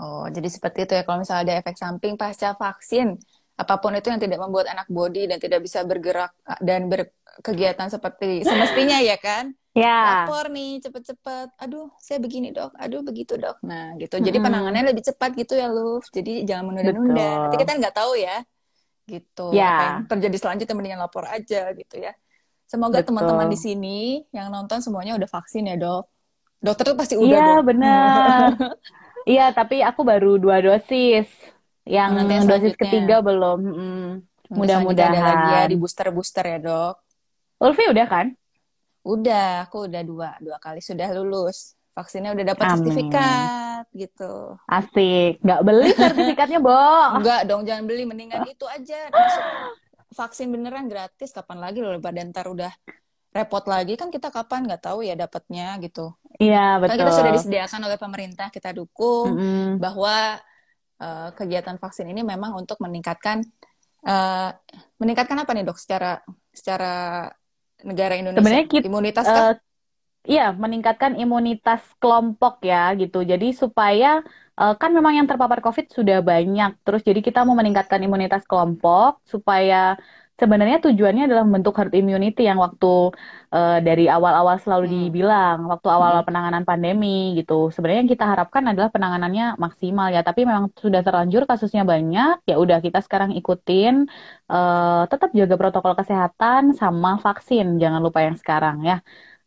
Oh, 0.00 0.22
jadi 0.36 0.48
seperti 0.56 0.78
itu 0.86 0.92
ya. 0.98 1.02
Kalau 1.06 1.18
misalnya 1.22 1.42
ada 1.46 1.54
efek 1.60 1.76
samping 1.82 2.14
pasca 2.20 2.48
vaksin, 2.62 3.06
apa 3.58 3.74
pun 3.82 3.90
itu 3.98 4.06
yang 4.06 4.22
tidak 4.22 4.38
membuat 4.38 4.70
anak 4.70 4.86
body 4.86 5.26
dan 5.26 5.42
tidak 5.42 5.66
bisa 5.66 5.82
bergerak 5.82 6.30
dan 6.62 6.86
berkegiatan 6.86 7.90
seperti 7.90 8.46
semestinya 8.46 9.02
ya 9.02 9.18
kan? 9.18 9.50
Ya. 9.78 10.26
Lapor 10.26 10.50
nih 10.50 10.82
cepet-cepet. 10.82 11.54
Aduh, 11.54 11.86
saya 12.02 12.18
begini 12.18 12.50
dok. 12.50 12.74
Aduh, 12.82 13.06
begitu 13.06 13.38
dok. 13.38 13.62
Nah, 13.62 13.94
gitu. 13.94 14.18
Jadi 14.18 14.42
Mm-mm. 14.42 14.50
penanganannya 14.50 14.90
lebih 14.90 15.06
cepat 15.06 15.38
gitu 15.38 15.54
ya, 15.54 15.70
Luf. 15.70 16.02
Jadi 16.10 16.42
jangan 16.42 16.74
menunda-nunda. 16.74 17.46
Nanti 17.46 17.62
kita 17.62 17.78
nggak 17.78 17.94
tahu 17.94 18.18
ya. 18.18 18.42
Gitu. 19.06 19.54
Ya. 19.54 19.70
Apa 19.70 19.82
yang 19.86 19.98
terjadi 20.10 20.36
selanjutnya 20.42 20.74
mendingan 20.74 20.98
lapor 20.98 21.30
aja 21.30 21.70
gitu 21.78 21.94
ya. 21.94 22.10
Semoga 22.66 23.06
teman-teman 23.06 23.46
di 23.46 23.54
sini 23.54 24.26
yang 24.34 24.50
nonton 24.50 24.82
semuanya 24.82 25.14
udah 25.14 25.30
vaksin 25.30 25.70
ya, 25.70 25.78
dok. 25.78 26.10
Dokter 26.58 26.84
tuh 26.90 26.98
pasti 26.98 27.14
udah 27.14 27.30
Iya, 27.30 27.48
benar. 27.62 28.58
Iya, 29.28 29.52
tapi 29.52 29.84
aku 29.84 30.08
baru 30.08 30.40
dua 30.40 30.58
dosis. 30.64 31.28
Yang 31.88 32.10
nanti 32.12 32.34
dosis 32.44 32.74
ketiga 32.76 33.16
belum. 33.18 33.58
Mm, 33.64 34.08
Nanti 34.48 34.68
selanjutnya 34.68 35.06
ada 35.08 35.20
lagi 35.20 35.48
ya 35.48 35.64
Mudah-mudahan. 35.64 35.68
di 35.68 35.76
booster-booster 35.76 36.44
ya, 36.44 36.58
dok. 36.60 36.94
Ulfi 37.58 37.84
udah 37.88 38.06
kan? 38.06 38.26
Udah, 39.02 39.64
aku 39.64 39.88
udah 39.88 40.02
dua, 40.04 40.30
dua 40.38 40.56
kali 40.60 40.80
sudah 40.80 41.08
lulus. 41.16 41.72
Vaksinnya 41.92 42.30
udah 42.30 42.44
dapat 42.54 42.64
sertifikat 42.78 43.84
gitu. 43.90 44.54
Asik. 44.64 45.42
Nggak 45.42 45.60
beli 45.64 45.90
sertifikatnya, 45.98 46.58
Bo. 46.60 46.76
Enggak 47.18 47.40
dong, 47.48 47.66
jangan 47.66 47.84
beli. 47.88 48.04
Mendingan 48.06 48.46
itu 48.46 48.68
aja. 48.68 49.08
Masuk 49.10 49.44
vaksin 50.12 50.48
beneran 50.48 50.86
gratis. 50.86 51.34
Kapan 51.34 51.58
lagi 51.58 51.82
loh, 51.82 51.96
pada 51.98 52.22
ntar 52.22 52.46
udah 52.46 52.70
repot 53.34 53.64
lagi. 53.66 53.98
Kan 53.98 54.14
kita 54.14 54.30
kapan 54.30 54.68
nggak 54.70 54.86
tahu 54.86 55.02
ya 55.02 55.18
dapatnya 55.18 55.74
gitu. 55.82 56.14
Iya, 56.38 56.78
Kan 56.78 56.94
kita 56.94 57.10
sudah 57.10 57.32
betul. 57.34 57.38
disediakan 57.42 57.80
oleh 57.90 57.98
pemerintah. 57.98 58.46
Kita 58.48 58.70
dukung 58.70 59.34
Mm-mm. 59.34 59.82
bahwa 59.82 60.38
eh, 60.98 61.30
kegiatan 61.34 61.76
vaksin 61.78 62.06
ini 62.10 62.22
memang 62.26 62.54
untuk 62.58 62.78
meningkatkan 62.82 63.42
eh, 64.06 64.50
meningkatkan 64.98 65.38
apa 65.38 65.50
nih 65.54 65.64
dok? 65.66 65.78
Secara 65.78 66.22
secara 66.52 66.94
negara 67.86 68.18
Indonesia 68.18 68.42
Sebenarnya 68.42 68.66
kita, 68.66 68.84
imunitas 68.90 69.26
eh, 69.26 69.54
iya, 70.26 70.50
meningkatkan 70.50 71.14
imunitas 71.14 71.82
kelompok 72.02 72.62
ya 72.66 72.92
gitu. 72.98 73.22
Jadi 73.22 73.54
supaya 73.54 74.22
eh, 74.58 74.74
kan 74.74 74.90
memang 74.90 75.18
yang 75.22 75.26
terpapar 75.30 75.62
COVID 75.62 75.86
sudah 75.90 76.18
banyak. 76.22 76.78
Terus 76.82 77.02
jadi 77.06 77.20
kita 77.22 77.46
mau 77.46 77.54
meningkatkan 77.54 78.02
imunitas 78.02 78.42
kelompok 78.46 79.22
supaya 79.26 79.94
sebenarnya 80.40 80.76
tujuannya 80.84 81.22
adalah 81.26 81.42
membentuk 81.46 81.74
herd 81.78 81.92
immunity 82.00 82.40
yang 82.50 82.58
waktu 82.64 82.86
eh, 83.54 83.76
dari 83.86 84.02
awal-awal 84.14 84.56
selalu 84.64 84.84
Hmm. 84.86 84.94
dibilang, 84.94 85.56
waktu 85.72 85.86
awal-awal 85.94 86.22
Hmm. 86.22 86.28
penanganan 86.28 86.64
pandemi 86.70 87.08
gitu. 87.38 87.52
Sebenarnya 87.74 88.00
yang 88.04 88.12
kita 88.14 88.26
harapkan 88.32 88.64
adalah 88.70 88.88
penanganannya 88.94 89.44
maksimal 89.64 90.06
ya, 90.14 90.20
tapi 90.28 90.40
memang 90.50 90.64
sudah 90.84 91.00
terlanjur 91.06 91.42
kasusnya 91.50 91.82
banyak. 91.92 92.34
Ya 92.50 92.54
udah 92.62 92.78
kita 92.86 92.98
sekarang 93.06 93.30
ikutin 93.38 93.94
eh, 94.52 95.02
tetap 95.10 95.30
jaga 95.38 95.54
protokol 95.60 95.94
kesehatan 96.00 96.62
sama 96.80 97.10
vaksin. 97.24 97.66
Jangan 97.82 98.00
lupa 98.06 98.18
yang 98.26 98.36
sekarang 98.42 98.76
ya. 98.88 98.94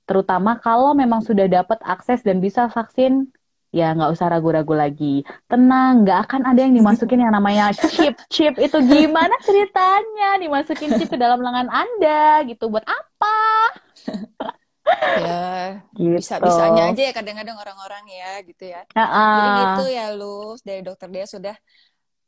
Terutama 0.07 0.51
kalau 0.65 0.91
memang 1.01 1.21
sudah 1.29 1.45
dapat 1.55 1.79
akses 1.93 2.19
dan 2.27 2.37
bisa 2.45 2.61
vaksin, 2.77 3.13
ya 3.77 3.83
nggak 3.95 4.11
usah 4.15 4.27
ragu-ragu 4.33 4.73
lagi. 4.83 5.05
Tenang, 5.49 6.03
nggak 6.03 6.17
akan 6.27 6.41
ada 6.49 6.59
yang 6.65 6.73
dimasukin 6.77 7.19
yang 7.23 7.33
namanya 7.37 7.71
chip. 7.75 8.13
Chip 8.33 8.53
itu 8.59 8.77
gimana 8.93 9.35
ceritanya? 9.47 10.25
Dimasukin 10.43 10.91
chip 10.97 11.07
ke 11.13 11.17
dalam 11.23 11.39
lengan 11.45 11.67
Anda 11.71 12.43
gitu. 12.49 12.67
Buat 12.73 12.85
apa? 12.87 13.27
Ya, 15.19 15.31
Gitu. 15.97 16.19
bisa-bisanya 16.19 16.81
aja 16.89 17.01
ya 17.07 17.11
kadang-kadang 17.17 17.57
orang-orang 17.63 18.03
ya 18.19 18.25
gitu 18.49 18.63
ya. 18.73 18.79
Jadi 19.35 19.47
Ah, 19.55 19.57
gitu 19.59 19.81
ya, 19.95 20.01
Lu. 20.17 20.25
Dari 20.67 20.81
dokter 20.87 21.07
dia 21.15 21.25
sudah 21.33 21.55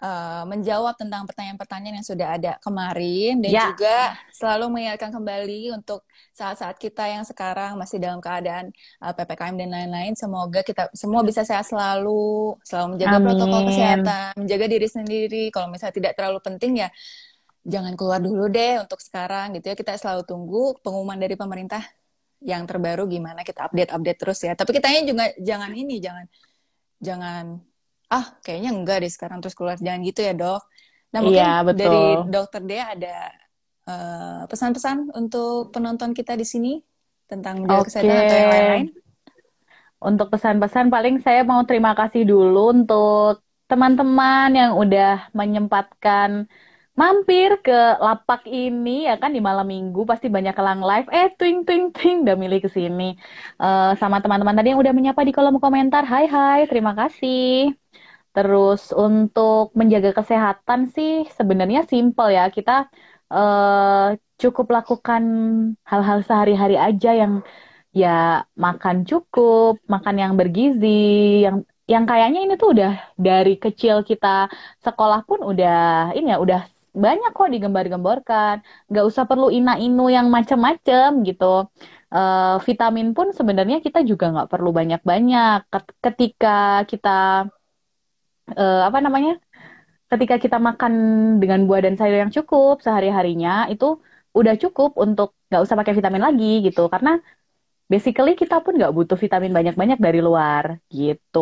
uh, 0.04 0.44
menjawab 0.44 1.00
tentang 1.00 1.24
pertanyaan-pertanyaan 1.24 2.04
yang 2.04 2.08
sudah 2.08 2.28
ada 2.36 2.52
kemarin 2.60 3.40
dan 3.40 3.50
Ya. 3.56 3.72
juga 3.72 3.98
selalu 4.36 4.66
mengingatkan 4.76 5.10
kembali 5.16 5.72
untuk 5.80 6.04
saat-saat 6.36 6.76
kita 6.76 7.08
yang 7.08 7.24
sekarang 7.24 7.80
masih 7.80 8.04
dalam 8.04 8.20
keadaan 8.20 8.76
uh, 9.00 9.14
PPKM 9.16 9.56
dan 9.56 9.70
lain-lain. 9.72 10.14
Semoga 10.20 10.60
kita 10.62 10.92
semua 10.92 11.24
bisa 11.24 11.48
sehat 11.48 11.64
selalu, 11.64 12.60
selalu 12.68 13.00
menjaga 13.00 13.18
Amin. 13.18 13.26
protokol 13.32 13.62
kesehatan, 13.72 14.30
menjaga 14.36 14.66
diri 14.68 14.88
sendiri. 14.92 15.44
Kalau 15.56 15.72
misalnya 15.72 15.96
tidak 15.96 16.14
terlalu 16.20 16.40
penting 16.44 16.84
ya 16.84 16.90
jangan 17.64 17.96
keluar 17.96 18.20
dulu 18.20 18.52
deh 18.52 18.84
untuk 18.84 19.00
sekarang 19.00 19.56
gitu 19.56 19.72
ya. 19.72 19.76
Kita 19.80 19.96
selalu 19.96 20.28
tunggu 20.28 20.76
pengumuman 20.84 21.16
dari 21.16 21.40
pemerintah 21.40 21.80
yang 22.44 22.68
terbaru 22.68 23.08
gimana 23.08 23.48
kita 23.48 23.72
update-update 23.72 24.20
terus 24.20 24.40
ya. 24.44 24.52
Tapi 24.52 24.76
kitanya 24.76 25.02
juga 25.08 25.32
jangan 25.40 25.72
ini, 25.72 26.04
jangan 26.04 26.26
jangan 27.00 27.46
ah 28.14 28.26
kayaknya 28.44 28.70
enggak 28.76 28.96
deh 29.04 29.12
sekarang 29.16 29.38
terus 29.42 29.56
keluar 29.58 29.78
jangan 29.86 30.02
gitu 30.10 30.20
ya 30.28 30.32
dok. 30.42 30.60
Nah 31.14 31.22
mungkin 31.26 31.46
Iya, 31.46 31.64
betul. 31.68 31.82
dari 31.82 31.98
dokter 32.34 32.62
Dea 32.70 32.84
ada 32.96 33.08
eh, 33.90 34.42
pesan-pesan 34.52 34.98
untuk 35.20 35.72
penonton 35.74 36.12
kita 36.18 36.34
di 36.42 36.46
sini 36.54 36.70
tentang 37.32 37.56
menjaga 37.64 37.84
Oke. 37.84 37.90
kesehatan 37.90 38.18
atau 38.24 38.36
yang 38.40 38.50
lain-lain. 38.54 38.88
Untuk 40.08 40.28
pesan-pesan 40.34 40.86
paling 40.94 41.16
saya 41.26 41.42
mau 41.50 41.62
terima 41.70 41.92
kasih 42.00 42.22
dulu 42.32 42.58
untuk 42.76 43.40
teman-teman 43.72 44.48
yang 44.60 44.72
udah 44.82 45.32
menyempatkan 45.40 46.30
mampir 47.00 47.50
ke 47.66 47.74
lapak 48.06 48.42
ini 48.46 48.90
ya 49.10 49.14
kan 49.22 49.32
di 49.36 49.42
malam 49.48 49.66
minggu 49.74 50.00
pasti 50.12 50.28
banyak 50.36 50.54
kelang 50.58 50.82
live 50.90 51.08
eh 51.18 51.28
twing 51.40 51.58
twing 51.66 51.84
twing 51.96 52.18
udah 52.28 52.36
milih 52.44 52.60
ke 52.66 52.70
sini 52.78 53.04
Eh, 53.64 53.92
sama 54.02 54.18
teman-teman 54.24 54.54
tadi 54.58 54.68
yang 54.76 54.82
udah 54.84 54.94
menyapa 54.98 55.22
di 55.28 55.32
kolom 55.36 55.56
komentar 55.64 56.04
hai 56.12 56.26
hai 56.36 56.60
terima 56.70 56.92
kasih 57.00 57.74
terus 58.36 58.80
untuk 59.04 59.62
menjaga 59.80 60.12
kesehatan 60.20 60.80
sih 60.96 61.12
sebenarnya 61.38 61.80
simple 61.92 62.28
ya 62.38 62.44
kita 62.56 62.72
eh, 63.34 64.08
cukup 64.42 64.68
lakukan 64.78 65.24
hal-hal 65.92 66.20
sehari-hari 66.28 66.76
aja 66.88 67.10
yang 67.22 67.34
ya 68.02 68.10
makan 68.66 68.98
cukup, 69.10 69.72
makan 69.94 70.16
yang 70.24 70.34
bergizi, 70.40 70.88
yang 71.46 71.58
yang 71.94 72.04
kayaknya 72.10 72.40
ini 72.46 72.54
tuh 72.62 72.70
udah 72.76 72.92
dari 73.28 73.52
kecil 73.64 73.96
kita 74.10 74.28
sekolah 74.86 75.20
pun 75.28 75.40
udah 75.52 75.74
ini 76.18 76.28
ya 76.34 76.38
udah 76.46 76.60
banyak 77.06 77.30
kok 77.38 77.50
digembar-gemborkan. 77.54 78.56
Nggak 78.90 79.06
usah 79.10 79.24
perlu 79.30 79.48
ina-inu 79.58 80.04
yang 80.18 80.28
macem-macem 80.36 81.10
gitu. 81.28 81.46
Eh, 82.14 82.56
vitamin 82.68 83.08
pun 83.18 83.28
sebenarnya 83.38 83.78
kita 83.86 84.00
juga 84.10 84.26
nggak 84.34 84.50
perlu 84.54 84.70
banyak-banyak. 84.80 85.58
Ket- 85.72 85.94
Ketika 86.06 86.50
kita 86.92 87.10
eh, 88.60 88.80
apa 88.88 88.98
namanya? 89.06 89.32
Ketika 90.12 90.36
kita 90.44 90.58
makan 90.68 90.94
dengan 91.42 91.60
buah 91.68 91.82
dan 91.86 91.96
sayur 92.00 92.18
yang 92.24 92.34
cukup 92.38 92.76
sehari-harinya 92.86 93.52
itu 93.74 93.86
udah 94.40 94.54
cukup 94.64 94.90
untuk 95.06 95.28
nggak 95.50 95.62
usah 95.66 95.78
pakai 95.80 95.94
vitamin 95.98 96.24
lagi 96.28 96.46
gitu. 96.68 96.82
Karena 96.94 97.10
basically 97.94 98.32
kita 98.42 98.56
pun 98.66 98.74
nggak 98.80 98.94
butuh 98.98 99.18
vitamin 99.26 99.52
banyak-banyak 99.58 100.00
dari 100.06 100.20
luar 100.28 100.66
gitu. 100.98 101.40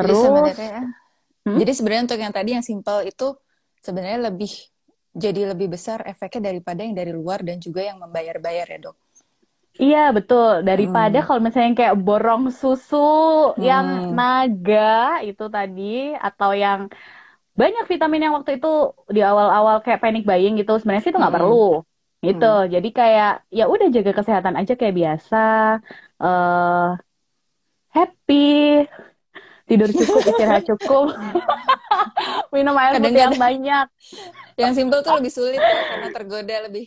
Jadi 0.00 0.14
Terus, 0.14 0.16
sebenarnya 0.16 0.76
Hmm? 1.46 1.58
jadi 1.60 1.72
sebenarnya 1.76 2.04
untuk 2.08 2.20
yang 2.22 2.34
tadi 2.34 2.50
yang 2.56 2.64
simple 2.66 3.00
itu 3.06 3.26
sebenarnya 3.82 4.20
lebih 4.32 4.52
jadi 5.12 5.52
lebih 5.52 5.68
besar 5.74 6.04
efeknya 6.08 6.52
daripada 6.52 6.80
yang 6.86 6.96
dari 6.96 7.12
luar 7.12 7.44
dan 7.44 7.58
juga 7.60 7.82
yang 7.84 7.98
membayar-bayar 8.00 8.66
ya 8.68 8.78
dok. 8.90 8.96
Iya 9.82 9.98
betul. 10.16 10.48
Daripada 10.68 11.16
Hmm. 11.16 11.26
kalau 11.26 11.40
misalnya 11.44 11.72
kayak 11.80 11.96
borong 12.04 12.42
susu 12.60 12.96
Hmm. 13.56 13.64
yang 13.68 13.86
naga 14.18 14.78
itu 15.26 15.42
tadi 15.54 15.82
atau 16.26 16.50
yang 16.62 16.80
banyak 17.60 17.84
vitamin 17.92 18.20
yang 18.24 18.34
waktu 18.38 18.52
itu 18.58 18.68
di 19.16 19.20
awal-awal 19.30 19.76
kayak 19.84 20.00
panic 20.04 20.22
buying 20.30 20.54
gitu, 20.60 20.72
sebenarnya 20.78 21.02
sih 21.04 21.12
itu 21.12 21.20
nggak 21.22 21.36
Hmm. 21.36 21.38
perlu. 21.38 21.54
Gitu. 22.26 22.44
Hmm. 22.44 22.56
Jadi 22.74 22.88
kayak 22.98 23.28
ya 23.58 23.62
udah 23.74 23.86
jaga 23.96 24.12
kesehatan 24.18 24.54
aja 24.60 24.72
kayak 24.80 24.96
biasa. 25.00 25.36
eh 26.22 26.86
happy, 27.94 28.34
tidur 29.68 29.90
cukup, 29.98 30.22
istirahat 30.30 30.62
cukup, 30.68 31.16
minum 32.54 32.74
air 32.78 32.96
putih 33.02 33.20
yang 33.26 33.36
banyak. 33.38 33.86
yang 34.60 34.72
simple 34.76 35.00
tuh 35.06 35.14
lebih 35.18 35.32
sulit 35.32 35.62
karena 35.88 36.08
tergoda 36.14 36.54
lebih 36.68 36.84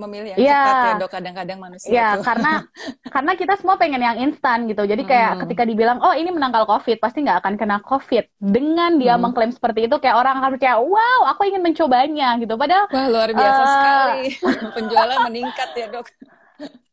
memilih 0.00 0.32
yang 0.32 0.40
Iya. 0.40 0.56
cepat 0.56 0.76
ya 0.80 0.92
dok 0.96 1.10
kadang-kadang 1.12 1.58
manusia 1.60 1.90
Ya, 1.92 2.08
tuh. 2.16 2.24
karena 2.24 2.52
karena 3.14 3.32
kita 3.36 3.54
semua 3.60 3.76
pengen 3.76 4.00
yang 4.00 4.16
instan 4.16 4.64
gitu. 4.64 4.82
Jadi 4.82 5.04
kayak 5.04 5.30
Hmm. 5.36 5.40
ketika 5.44 5.62
dibilang, 5.62 6.00
oh 6.00 6.16
ini 6.16 6.32
menangkal 6.32 6.64
COVID, 6.64 6.96
pasti 6.96 7.20
nggak 7.20 7.44
akan 7.44 7.54
kena 7.60 7.76
COVID. 7.84 8.24
Dengan 8.40 8.96
dia 8.96 9.14
Hmm. 9.14 9.28
mengklaim 9.28 9.52
seperti 9.52 9.86
itu, 9.86 9.96
kayak 10.00 10.16
orang 10.16 10.40
akan 10.40 10.56
percaya, 10.56 10.80
wow, 10.80 11.20
aku 11.28 11.44
ingin 11.44 11.60
mencobanya 11.60 12.40
gitu. 12.40 12.56
Padahal, 12.56 12.88
Wah 12.88 13.06
luar 13.12 13.28
biasa 13.30 13.60
Eh. 13.60 13.68
sekali 13.68 14.22
penjualan 14.76 15.18
meningkat 15.28 15.68
ya 15.76 15.86
dok. 15.92 16.06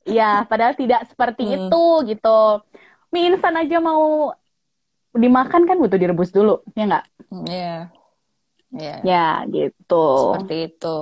ya, 0.04 0.32
padahal 0.46 0.76
tidak 0.76 1.08
seperti 1.08 1.44
Hmm. 1.48 1.56
itu 1.72 1.86
gitu. 2.12 2.40
Mie 3.08 3.32
instan 3.32 3.56
aja 3.56 3.80
mau 3.80 4.36
dimakan 5.16 5.64
kan 5.64 5.78
butuh 5.80 5.98
direbus 5.98 6.30
dulu, 6.30 6.62
ya 6.76 6.84
nggak? 6.86 7.06
Iya, 7.48 7.76
iya. 8.76 8.96
Ya, 9.02 9.28
gitu. 9.48 10.06
Seperti 10.36 10.56
itu. 10.70 10.98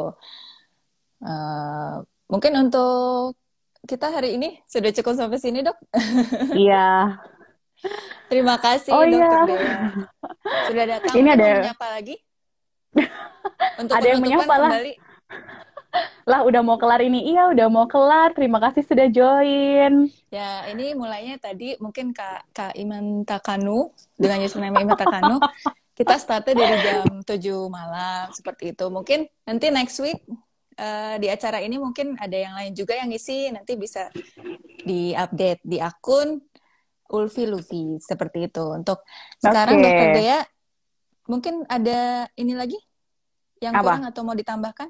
Eh, 1.26 1.96
mungkin 2.28 2.54
untuk 2.60 3.34
kita 3.82 4.10
hari 4.10 4.38
ini 4.38 4.62
sudah 4.66 4.94
cukup 4.94 5.14
sampai 5.18 5.42
sini, 5.42 5.66
Dok. 5.66 5.78
Iya. 6.58 7.18
Terima 8.26 8.58
kasih, 8.58 8.90
Oh, 8.90 9.06
Dokter 9.06 9.22
iya. 9.22 9.42
Dea. 9.46 9.78
Sudah 10.66 10.86
datang. 10.88 11.14
Ini 11.14 11.30
ada- 11.32 11.62
menyapa 11.62 11.88
lagi? 11.92 12.16
Untuk 13.82 13.94
Ada 13.94 14.08
yang 14.08 14.22
menyapa 14.22 14.54
lah. 14.56 14.72
kembali. 14.72 14.94
Lah, 16.28 16.44
udah 16.44 16.60
mau 16.60 16.76
kelar 16.76 17.00
ini. 17.00 17.32
Iya, 17.32 17.56
udah 17.56 17.68
mau 17.72 17.88
kelar. 17.88 18.36
Terima 18.36 18.60
kasih 18.60 18.84
sudah 18.84 19.08
join. 19.08 20.12
Ya, 20.28 20.68
ini 20.68 20.92
mulainya 20.92 21.40
tadi 21.40 21.80
mungkin 21.80 22.12
Kak, 22.12 22.52
Kak 22.52 22.74
Iman 22.76 23.24
Takanu 23.24 23.94
dengan 24.20 24.44
username 24.44 24.76
Iman 24.76 24.98
Takanu. 24.98 25.40
Kita 25.96 26.20
startnya 26.20 26.52
dari 26.58 26.76
jam 26.84 27.24
7 27.24 27.72
malam 27.72 28.28
seperti 28.36 28.76
itu. 28.76 28.92
Mungkin 28.92 29.24
nanti 29.48 29.72
next 29.72 30.04
week 30.04 30.20
eh, 30.76 31.16
di 31.20 31.28
acara 31.32 31.64
ini 31.64 31.80
mungkin 31.80 32.20
ada 32.20 32.38
yang 32.38 32.54
lain 32.56 32.72
juga 32.76 32.96
yang 32.96 33.12
ngisi 33.12 33.52
nanti 33.52 33.76
bisa 33.80 34.12
di-update 34.86 35.64
di 35.64 35.82
akun 35.82 36.40
Ulfi 37.06 37.46
Lufi 37.46 38.02
seperti 38.02 38.50
itu. 38.50 38.66
Untuk 38.72 39.06
sekarang 39.38 39.80
Oke. 39.80 39.84
Dokter 39.86 40.10
Dea 40.18 40.40
mungkin 41.26 41.66
ada 41.66 42.30
ini 42.38 42.54
lagi 42.54 42.78
yang 43.62 43.74
Apa? 43.78 43.82
kurang 43.82 44.04
atau 44.10 44.22
mau 44.26 44.36
ditambahkan? 44.38 44.90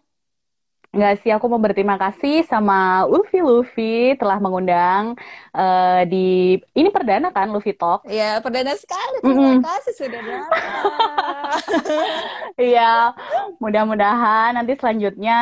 Nggak 0.95 1.13
sih, 1.21 1.31
aku 1.35 1.45
mau 1.51 1.59
berterima 1.65 1.95
kasih 2.03 2.33
sama 2.51 2.73
Luffy 3.11 3.37
Luffy 3.47 3.83
telah 4.19 4.37
mengundang 4.43 5.03
eh, 5.57 5.99
di 6.11 6.17
ini 6.79 6.89
perdana 6.95 7.27
kan 7.35 7.47
Luffy 7.53 7.71
Talk. 7.79 7.99
Ya, 8.05 8.37
perdana 8.37 8.77
sekali. 8.77 9.17
Terima 9.25 9.49
Mm-mm. 9.49 9.57
kasih 9.57 9.93
sudah. 9.97 10.21
Iya, 12.61 12.81
mudah-mudahan 13.63 14.49
nanti 14.55 14.71
selanjutnya 14.79 15.33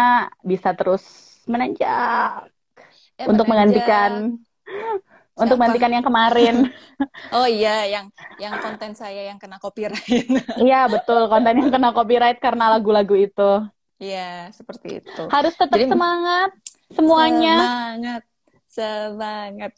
bisa 0.49 0.69
terus 0.77 1.03
menanjak 1.51 2.49
Eh, 3.17 3.25
untuk 3.29 3.29
menanjak. 3.29 3.49
menggantikan 3.49 4.11
untuk 5.33 5.57
Siapa? 5.57 5.57
menggantikan 5.57 5.91
yang 5.93 6.05
kemarin. 6.05 6.55
Oh 7.35 7.47
iya, 7.49 7.69
yang 7.93 8.05
yang 8.43 8.55
konten 8.63 8.91
saya 9.01 9.21
yang 9.29 9.37
kena 9.41 9.57
copyright. 9.63 10.05
Iya, 10.61 10.77
betul, 10.93 11.21
konten 11.31 11.53
yang 11.59 11.69
kena 11.73 11.89
copyright 11.97 12.37
karena 12.45 12.63
lagu-lagu 12.73 13.15
itu. 13.25 13.41
Iya, 13.97 14.49
seperti 14.51 14.99
itu. 15.01 15.23
Harus 15.29 15.53
tetap 15.53 15.77
Jadi- 15.77 15.89
semangat 15.89 16.51
semuanya. 16.89 17.55
Semangat, 17.57 18.23
semangat. 18.65 19.71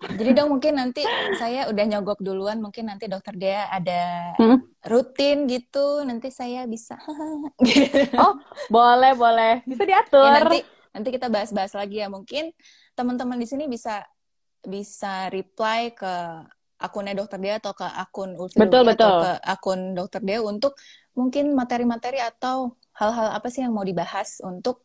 Jadi 0.00 0.30
dong 0.32 0.48
mungkin 0.56 0.80
nanti 0.80 1.04
saya 1.36 1.68
udah 1.68 1.84
nyogok 1.84 2.24
duluan, 2.24 2.56
mungkin 2.56 2.88
nanti 2.88 3.04
dokter 3.04 3.36
Dea 3.36 3.68
ada 3.68 4.32
Hmm. 4.40 4.64
rutin 4.88 5.44
gitu, 5.44 6.00
nanti 6.02 6.32
saya 6.32 6.64
bisa. 6.64 6.96
Oh, 8.16 8.40
boleh, 8.72 9.12
boleh. 9.12 9.60
Bisa 9.68 9.84
diatur. 9.84 10.24
Ya, 10.24 10.40
nanti 10.40 10.58
nanti 10.90 11.08
kita 11.12 11.28
bahas-bahas 11.28 11.76
lagi 11.76 12.00
ya. 12.00 12.08
Mungkin 12.08 12.48
teman-teman 12.96 13.36
di 13.36 13.44
sini 13.44 13.68
bisa 13.68 14.00
bisa 14.60 15.28
reply 15.28 15.92
ke 15.92 16.12
akunnya 16.80 17.12
dokter 17.12 17.36
Dea 17.36 17.60
atau 17.60 17.76
ke 17.76 17.84
akun 17.84 18.40
Ulfi 18.40 18.56
Betul, 18.56 18.88
Lufi 18.88 18.96
atau 18.96 19.08
betul. 19.12 19.20
ke 19.20 19.30
akun 19.44 19.80
dokter 19.92 20.20
Dea 20.24 20.40
untuk 20.40 20.72
mungkin 21.12 21.52
materi-materi 21.52 22.24
atau 22.24 22.72
hal-hal 23.00 23.32
apa 23.32 23.48
sih 23.48 23.64
yang 23.64 23.72
mau 23.72 23.82
dibahas 23.82 24.44
untuk 24.44 24.84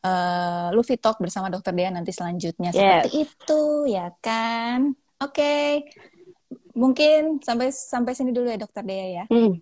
eh 0.00 0.68
Luffy 0.70 0.94
Talk 0.94 1.18
bersama 1.18 1.50
dokter 1.50 1.74
Dea 1.74 1.90
nanti 1.90 2.14
selanjutnya 2.14 2.70
Yes. 2.70 2.78
seperti 2.78 3.10
itu 3.26 3.62
ya 3.90 4.12
kan 4.20 4.92
oke 5.18 5.82
mungkin 6.74 7.40
sampai 7.40 7.72
sampai 7.72 8.12
sini 8.12 8.30
dulu 8.30 8.46
ya 8.46 8.58
dokter 8.60 8.84
Dea 8.84 9.06
ya 9.10 9.24
Hmm. 9.26 9.58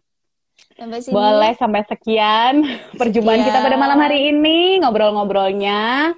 sampai 0.77 0.99
sini 1.01 1.15
Boleh 1.15 1.53
sampai 1.57 1.83
sekian 1.87 2.55
perjumpaan 3.01 3.41
Sekian. 3.41 3.49
kita 3.49 3.59
pada 3.63 3.77
malam 3.79 3.99
hari 3.99 4.31
ini 4.31 4.83
ngobrol-ngobrolnya. 4.83 6.13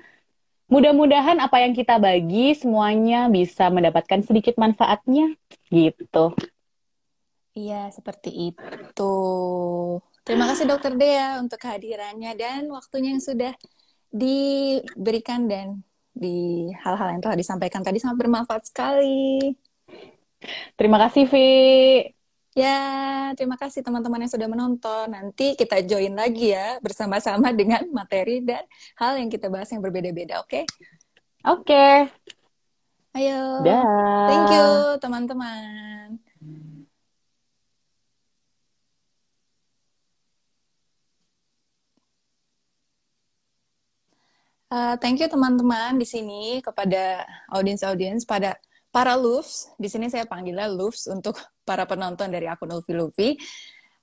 Mudah-mudahan 0.65 1.39
apa 1.39 1.61
yang 1.61 1.77
kita 1.77 2.01
bagi 2.01 2.57
semuanya 2.57 3.29
bisa 3.29 3.69
mendapatkan 3.69 4.25
sedikit 4.25 4.57
manfaatnya 4.57 5.37
gitu. 5.69 6.33
Iya, 7.53 7.93
seperti 7.93 8.51
itu. 8.51 9.15
Terima 10.25 10.49
kasih 10.49 10.65
Dokter 10.65 10.97
Dea 10.97 11.37
untuk 11.37 11.61
kehadirannya 11.61 12.33
dan 12.33 12.65
waktunya 12.73 13.13
yang 13.13 13.21
sudah 13.21 13.53
diberikan 14.09 15.45
dan 15.45 15.85
di 16.17 16.73
hal-hal 16.81 17.13
yang 17.13 17.21
telah 17.21 17.37
disampaikan 17.37 17.85
tadi 17.85 18.01
sangat 18.01 18.25
bermanfaat 18.25 18.73
sekali. 18.73 19.53
Terima 20.81 20.97
kasih, 20.97 21.29
Vi. 21.29 21.53
Ya, 22.57 22.81
terima 23.37 23.59
kasih 23.61 23.85
teman-teman 23.85 24.25
yang 24.25 24.33
sudah 24.33 24.49
menonton. 24.49 25.13
Nanti 25.13 25.59
kita 25.61 25.85
join 25.85 26.17
lagi 26.17 26.57
ya 26.57 26.81
bersama-sama 26.81 27.53
dengan 27.53 27.85
materi 27.93 28.41
dan 28.41 28.65
hal 28.97 29.21
yang 29.21 29.29
kita 29.29 29.53
bahas 29.53 29.69
yang 29.77 29.85
berbeda-beda, 29.85 30.41
oke? 30.41 30.49
Okay? 30.49 30.65
Oke. 31.45 31.69
Okay. 31.69 31.97
Ayo. 33.21 33.61
Dah. 33.61 33.85
Thank 34.31 34.49
you, 34.57 34.69
teman-teman. 35.05 36.24
Uh, 44.75 44.99
thank 44.99 45.23
you 45.23 45.31
teman-teman 45.31 45.95
di 45.95 46.03
sini 46.03 46.59
kepada 46.59 47.23
audiens-audiens 47.55 48.27
pada 48.27 48.59
para 48.91 49.15
Lufs. 49.15 49.71
Di 49.79 49.87
sini 49.87 50.11
saya 50.11 50.27
panggilnya 50.27 50.67
Lufs 50.67 51.07
untuk 51.07 51.39
para 51.63 51.87
penonton 51.87 52.27
dari 52.27 52.51
akun 52.51 52.75
Ulfi 52.75 52.91
Luffy. 52.91 53.39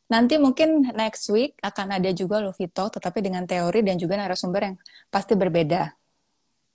Nanti 0.07 0.39
mungkin 0.39 0.95
next 0.95 1.28
week 1.28 1.59
akan 1.59 1.99
ada 1.99 2.15
juga 2.15 2.39
Luffy 2.39 2.72
Talk, 2.72 2.95
tetapi 2.95 3.19
dengan 3.19 3.43
teori 3.43 3.84
dan 3.84 3.99
juga 3.99 4.15
narasumber 4.15 4.72
yang 4.72 4.76
pasti 5.11 5.36
berbeda. 5.36 5.91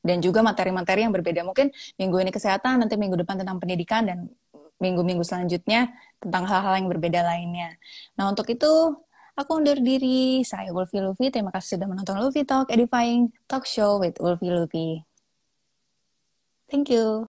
Dan 0.04 0.20
juga 0.20 0.44
materi-materi 0.44 1.08
yang 1.08 1.16
berbeda. 1.16 1.40
Mungkin 1.48 1.72
minggu 1.96 2.16
ini 2.20 2.28
kesehatan, 2.36 2.84
nanti 2.84 3.00
minggu 3.00 3.16
depan 3.16 3.40
tentang 3.40 3.56
pendidikan, 3.56 4.04
dan 4.04 4.28
minggu-minggu 4.76 5.24
selanjutnya 5.24 5.88
tentang 6.20 6.44
hal-hal 6.44 6.84
yang 6.84 6.88
berbeda 6.92 7.24
lainnya. 7.24 7.80
Nah, 8.20 8.28
untuk 8.28 8.44
itu 8.52 8.92
Aku 9.36 9.60
undur 9.60 9.76
diri. 9.80 10.44
Saya 10.44 10.72
Wolfie 10.76 11.00
Luffy. 11.00 11.32
Terima 11.32 11.52
kasih 11.52 11.80
sudah 11.80 11.88
menonton 11.88 12.20
Luffy 12.20 12.44
Talk, 12.44 12.68
Edifying 12.68 13.32
Talk 13.48 13.64
Show 13.64 14.00
with 14.00 14.16
Wolfie 14.20 14.52
Luffy. 14.52 15.04
Thank 16.68 16.92
you. 16.92 17.24